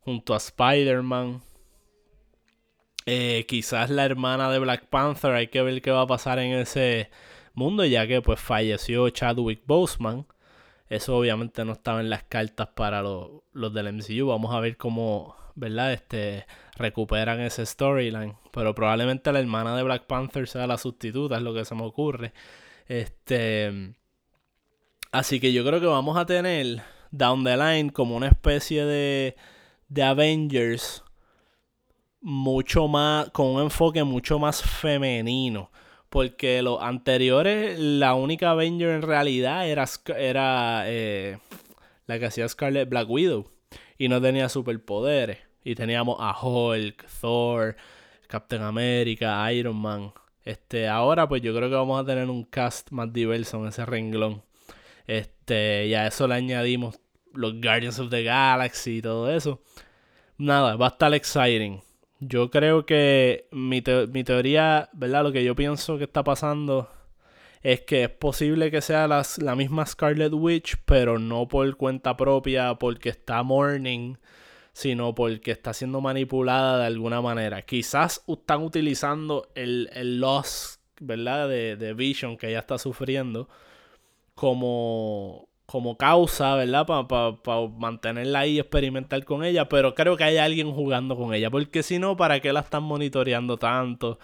junto 0.00 0.34
a 0.34 0.36
Spider-Man. 0.36 1.40
Eh, 3.06 3.44
quizás 3.46 3.90
la 3.90 4.04
hermana 4.04 4.50
de 4.50 4.58
Black 4.58 4.86
Panther, 4.86 5.32
hay 5.32 5.48
que 5.48 5.62
ver 5.62 5.82
qué 5.82 5.90
va 5.90 6.02
a 6.02 6.06
pasar 6.06 6.38
en 6.38 6.52
ese 6.52 7.10
mundo, 7.54 7.84
ya 7.84 8.06
que 8.06 8.22
pues 8.22 8.40
falleció 8.40 9.08
Chadwick 9.10 9.62
Boseman. 9.66 10.26
Eso 10.88 11.16
obviamente 11.16 11.64
no 11.64 11.72
estaba 11.72 12.00
en 12.00 12.10
las 12.10 12.24
cartas 12.24 12.68
para 12.68 13.02
los, 13.02 13.42
del 13.52 13.92
MCU. 13.92 14.26
Vamos 14.28 14.54
a 14.54 14.60
ver 14.60 14.76
cómo, 14.76 15.36
¿verdad? 15.54 15.92
Este, 15.92 16.46
recuperan 16.76 17.40
ese 17.40 17.66
storyline. 17.66 18.36
Pero 18.52 18.74
probablemente 18.74 19.32
la 19.32 19.40
hermana 19.40 19.76
de 19.76 19.82
Black 19.82 20.06
Panther 20.06 20.48
sea 20.48 20.66
la 20.66 20.78
sustituta, 20.78 21.36
es 21.36 21.42
lo 21.42 21.54
que 21.54 21.64
se 21.64 21.74
me 21.74 21.84
ocurre. 21.84 22.32
Este. 22.86 23.94
Así 25.12 25.40
que 25.40 25.52
yo 25.52 25.64
creo 25.64 25.80
que 25.80 25.86
vamos 25.86 26.16
a 26.16 26.26
tener 26.26 26.82
Down 27.10 27.44
the 27.44 27.56
Line 27.56 27.92
como 27.92 28.16
una 28.16 28.28
especie 28.28 28.84
de, 28.84 29.36
de 29.88 30.02
Avengers 30.02 31.03
mucho 32.24 32.88
más, 32.88 33.28
con 33.30 33.48
un 33.48 33.60
enfoque 33.60 34.02
mucho 34.02 34.38
más 34.38 34.62
femenino. 34.62 35.70
Porque 36.08 36.62
los 36.62 36.82
anteriores, 36.82 37.78
la 37.78 38.14
única 38.14 38.50
Avenger 38.50 38.90
en 38.90 39.02
realidad 39.02 39.68
era, 39.68 39.84
era 40.16 40.84
eh, 40.86 41.38
la 42.06 42.18
que 42.18 42.26
hacía 42.26 42.48
Scarlet 42.48 42.88
Black 42.88 43.10
Widow. 43.10 43.50
Y 43.98 44.08
no 44.08 44.20
tenía 44.22 44.48
superpoderes. 44.48 45.38
Y 45.64 45.74
teníamos 45.74 46.16
a 46.18 46.34
Hulk, 46.40 47.06
Thor, 47.20 47.76
Captain 48.26 48.62
America, 48.62 49.52
Iron 49.52 49.76
Man. 49.76 50.12
Este, 50.44 50.88
ahora 50.88 51.28
pues 51.28 51.42
yo 51.42 51.54
creo 51.54 51.68
que 51.68 51.76
vamos 51.76 52.02
a 52.02 52.06
tener 52.06 52.28
un 52.28 52.44
cast 52.44 52.90
más 52.90 53.12
diverso 53.12 53.58
en 53.58 53.68
ese 53.68 53.84
renglón. 53.84 54.42
Este, 55.06 55.88
y 55.88 55.94
a 55.94 56.06
eso 56.06 56.26
le 56.26 56.34
añadimos 56.34 56.98
los 57.34 57.60
Guardians 57.60 57.98
of 57.98 58.08
the 58.10 58.22
Galaxy 58.22 58.98
y 58.98 59.02
todo 59.02 59.30
eso. 59.30 59.60
Nada, 60.38 60.76
va 60.76 60.86
a 60.86 60.90
estar 60.90 61.12
exciting. 61.12 61.82
Yo 62.26 62.50
creo 62.50 62.86
que 62.86 63.48
mi, 63.50 63.82
teoría, 63.82 64.88
¿verdad? 64.92 65.24
Lo 65.24 65.32
que 65.32 65.44
yo 65.44 65.54
pienso 65.54 65.98
que 65.98 66.04
está 66.04 66.24
pasando 66.24 66.90
es 67.62 67.82
que 67.82 68.04
es 68.04 68.10
posible 68.10 68.70
que 68.70 68.80
sea 68.80 69.08
la 69.08 69.56
misma 69.56 69.84
Scarlet 69.86 70.32
Witch, 70.32 70.76
pero 70.86 71.18
no 71.18 71.48
por 71.48 71.76
cuenta 71.76 72.16
propia, 72.16 72.76
porque 72.76 73.10
está 73.10 73.42
mourning, 73.42 74.16
sino 74.72 75.14
porque 75.14 75.50
está 75.50 75.74
siendo 75.74 76.00
manipulada 76.00 76.78
de 76.78 76.86
alguna 76.86 77.20
manera. 77.20 77.62
Quizás 77.62 78.22
están 78.26 78.62
utilizando 78.62 79.50
el, 79.54 79.90
el 79.92 80.20
loss, 80.20 80.80
¿verdad? 81.00 81.48
De, 81.48 81.76
de 81.76 81.94
Vision 81.94 82.36
que 82.38 82.48
ella 82.48 82.60
está 82.60 82.78
sufriendo 82.78 83.48
como, 84.34 85.48
como 85.66 85.96
causa, 85.96 86.54
¿verdad? 86.56 86.86
Para 86.86 87.68
mantenerla 87.78 88.40
ahí 88.40 88.52
y 88.56 88.58
experimentar 88.60 89.24
con 89.24 89.44
ella. 89.44 89.68
Pero 89.68 89.94
creo 89.94 90.16
que 90.16 90.24
hay 90.24 90.36
alguien 90.36 90.72
jugando 90.72 91.16
con 91.16 91.34
ella. 91.34 91.50
Porque 91.50 91.82
si 91.82 91.98
no, 91.98 92.16
¿para 92.16 92.40
qué 92.40 92.52
la 92.52 92.60
están 92.60 92.82
monitoreando 92.82 93.56
tanto 93.56 94.18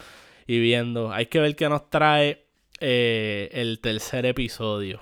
y 0.47 0.59
viendo? 0.61 1.13
Hay 1.13 1.27
que 1.27 1.41
ver 1.41 1.57
qué 1.57 1.69
nos 1.69 1.89
trae 1.91 2.45
eh, 2.81 3.49
el 3.53 3.81
tercer 3.81 4.27
episodio. 4.27 5.01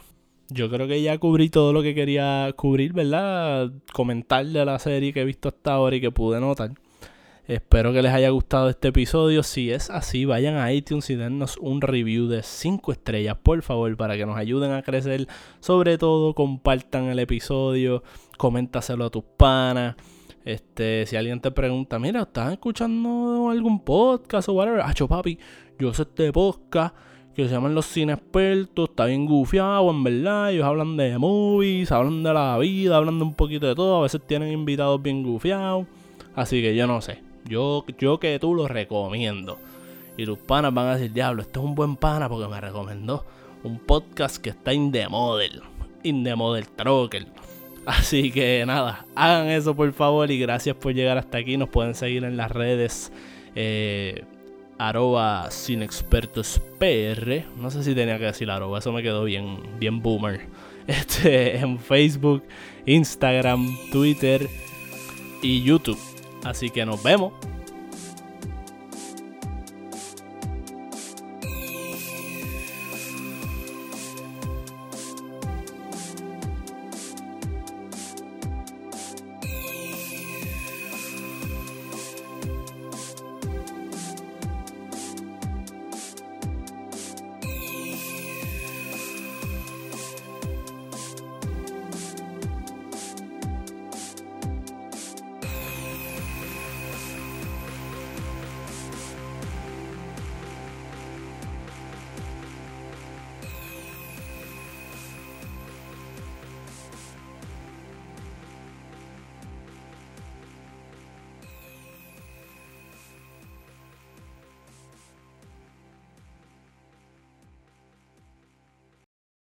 Yo 0.51 0.71
creo 0.71 0.89
que 0.89 1.03
ya 1.03 1.19
cubrí 1.19 1.51
todo 1.51 1.73
lo 1.73 1.83
que 1.83 1.95
quería 1.95 2.53
cubrir, 2.57 2.95
¿verdad? 2.95 3.71
Comentar 3.93 4.47
de 4.47 4.65
la 4.65 4.79
serie 4.79 5.13
que 5.13 5.21
he 5.21 5.25
visto 5.25 5.49
hasta 5.49 5.75
ahora 5.75 5.97
y 5.97 6.01
que 6.01 6.11
pude 6.11 6.41
notar. 6.41 6.71
Espero 7.49 7.95
que 7.95 8.03
les 8.03 8.13
haya 8.13 8.29
gustado 8.29 8.69
este 8.69 8.89
episodio. 8.89 9.43
Si 9.43 9.73
es 9.73 9.89
así, 9.89 10.27
vayan 10.27 10.57
a 10.59 10.71
iTunes 10.71 11.09
y 11.09 11.15
dennos 11.15 11.57
un 11.57 11.81
review 11.81 12.29
de 12.29 12.43
5 12.43 12.93
estrellas, 12.93 13.39
por 13.43 13.63
favor, 13.63 13.97
para 13.97 14.19
que 14.19 14.27
nos 14.27 14.37
ayuden 14.37 14.73
a 14.73 14.83
crecer. 14.83 15.27
Sobre 15.59 15.97
todo, 15.97 16.35
compartan 16.35 17.05
el 17.05 17.19
episodio, 17.19 18.03
coméntaselo 18.37 19.07
a 19.07 19.11
tus 19.11 19.25
panas. 19.25 19.97
Este, 20.45 21.07
si 21.07 21.17
alguien 21.17 21.41
te 21.41 21.51
pregunta, 21.51 21.99
mira, 21.99 22.21
¿estás 22.21 22.53
escuchando 22.53 23.49
algún 23.49 23.83
podcast 23.83 24.51
o 24.51 24.53
whatever? 24.53 24.83
Hacho, 24.83 25.09
papi, 25.09 25.39
yo 25.79 25.95
sé 25.95 26.03
este 26.03 26.31
podcast 26.31 26.95
que 27.35 27.49
se 27.49 27.55
llaman 27.55 27.75
Los 27.75 27.87
Cine 27.87 28.13
Expertos, 28.13 28.91
está 28.91 29.07
bien 29.07 29.25
gufiado, 29.25 29.91
en 29.91 30.05
verdad. 30.05 30.53
Ellos 30.53 30.67
hablan 30.67 30.99
de 30.99 31.17
movies, 31.17 31.93
hablan 31.93 32.23
de 32.23 32.35
la 32.35 32.59
vida, 32.59 32.99
hablan 32.99 33.19
de 33.19 33.25
un 33.25 33.33
poquito 33.33 33.67
de 33.67 33.75
todo. 33.75 34.01
A 34.01 34.03
veces 34.03 34.21
tienen 34.27 34.53
invitados 34.53 35.01
bien 35.01 35.23
gufiados. 35.23 35.87
Así 36.35 36.61
que 36.61 36.77
yo 36.77 36.87
no 36.87 37.01
sé. 37.01 37.28
Yo, 37.45 37.85
yo 37.99 38.19
que 38.19 38.39
tú 38.39 38.55
lo 38.55 38.69
recomiendo. 38.69 39.59
Y 40.17 40.27
tus 40.27 40.39
panas 40.39 40.75
van 40.75 40.87
a 40.87 40.97
decir, 40.97 41.13
diablo, 41.13 41.43
este 41.43 41.59
es 41.59 41.65
un 41.65 41.75
buen 41.75 41.97
pana 41.97 42.29
porque 42.29 42.49
me 42.49 42.61
recomendó 42.61 43.25
un 43.63 43.79
podcast 43.79 44.39
que 44.39 44.51
está 44.51 44.73
in 44.73 44.91
the 44.93 45.09
model. 45.09 45.63
In 46.03 46.25
the 46.25 46.35
model 46.35 46.67
trucker. 46.69 47.27
Así 47.87 48.31
que 48.31 48.65
nada, 48.67 49.07
hagan 49.15 49.49
eso 49.49 49.75
por 49.75 49.91
favor 49.93 50.31
y 50.31 50.39
gracias 50.39 50.77
por 50.77 50.93
llegar 50.93 51.19
hasta 51.19 51.39
aquí. 51.39 51.57
Nos 51.57 51.69
pueden 51.69 51.95
seguir 51.95 52.25
en 52.25 52.37
las 52.37 52.51
redes 52.51 53.13
eh, 53.55 54.25
arroba 54.79 55.51
sin 55.51 55.83
expertos 55.83 56.61
PR. 56.79 57.45
No 57.57 57.71
sé 57.71 57.83
si 57.83 57.95
tenía 57.95 58.19
que 58.19 58.25
decir 58.25 58.51
arroba, 58.51 58.79
eso 58.79 58.93
me 58.93 59.03
quedó 59.03 59.25
bien, 59.25 59.59
bien 59.79 60.03
boomer. 60.03 60.47
Este, 60.89 61.59
en 61.59 61.79
Facebook, 61.79 62.43
Instagram, 62.87 63.77
Twitter 63.93 64.49
y 65.43 65.63
YouTube. 65.63 65.99
Así 66.45 66.71
que 66.71 66.85
nos 66.87 67.03
vemos 67.03 67.33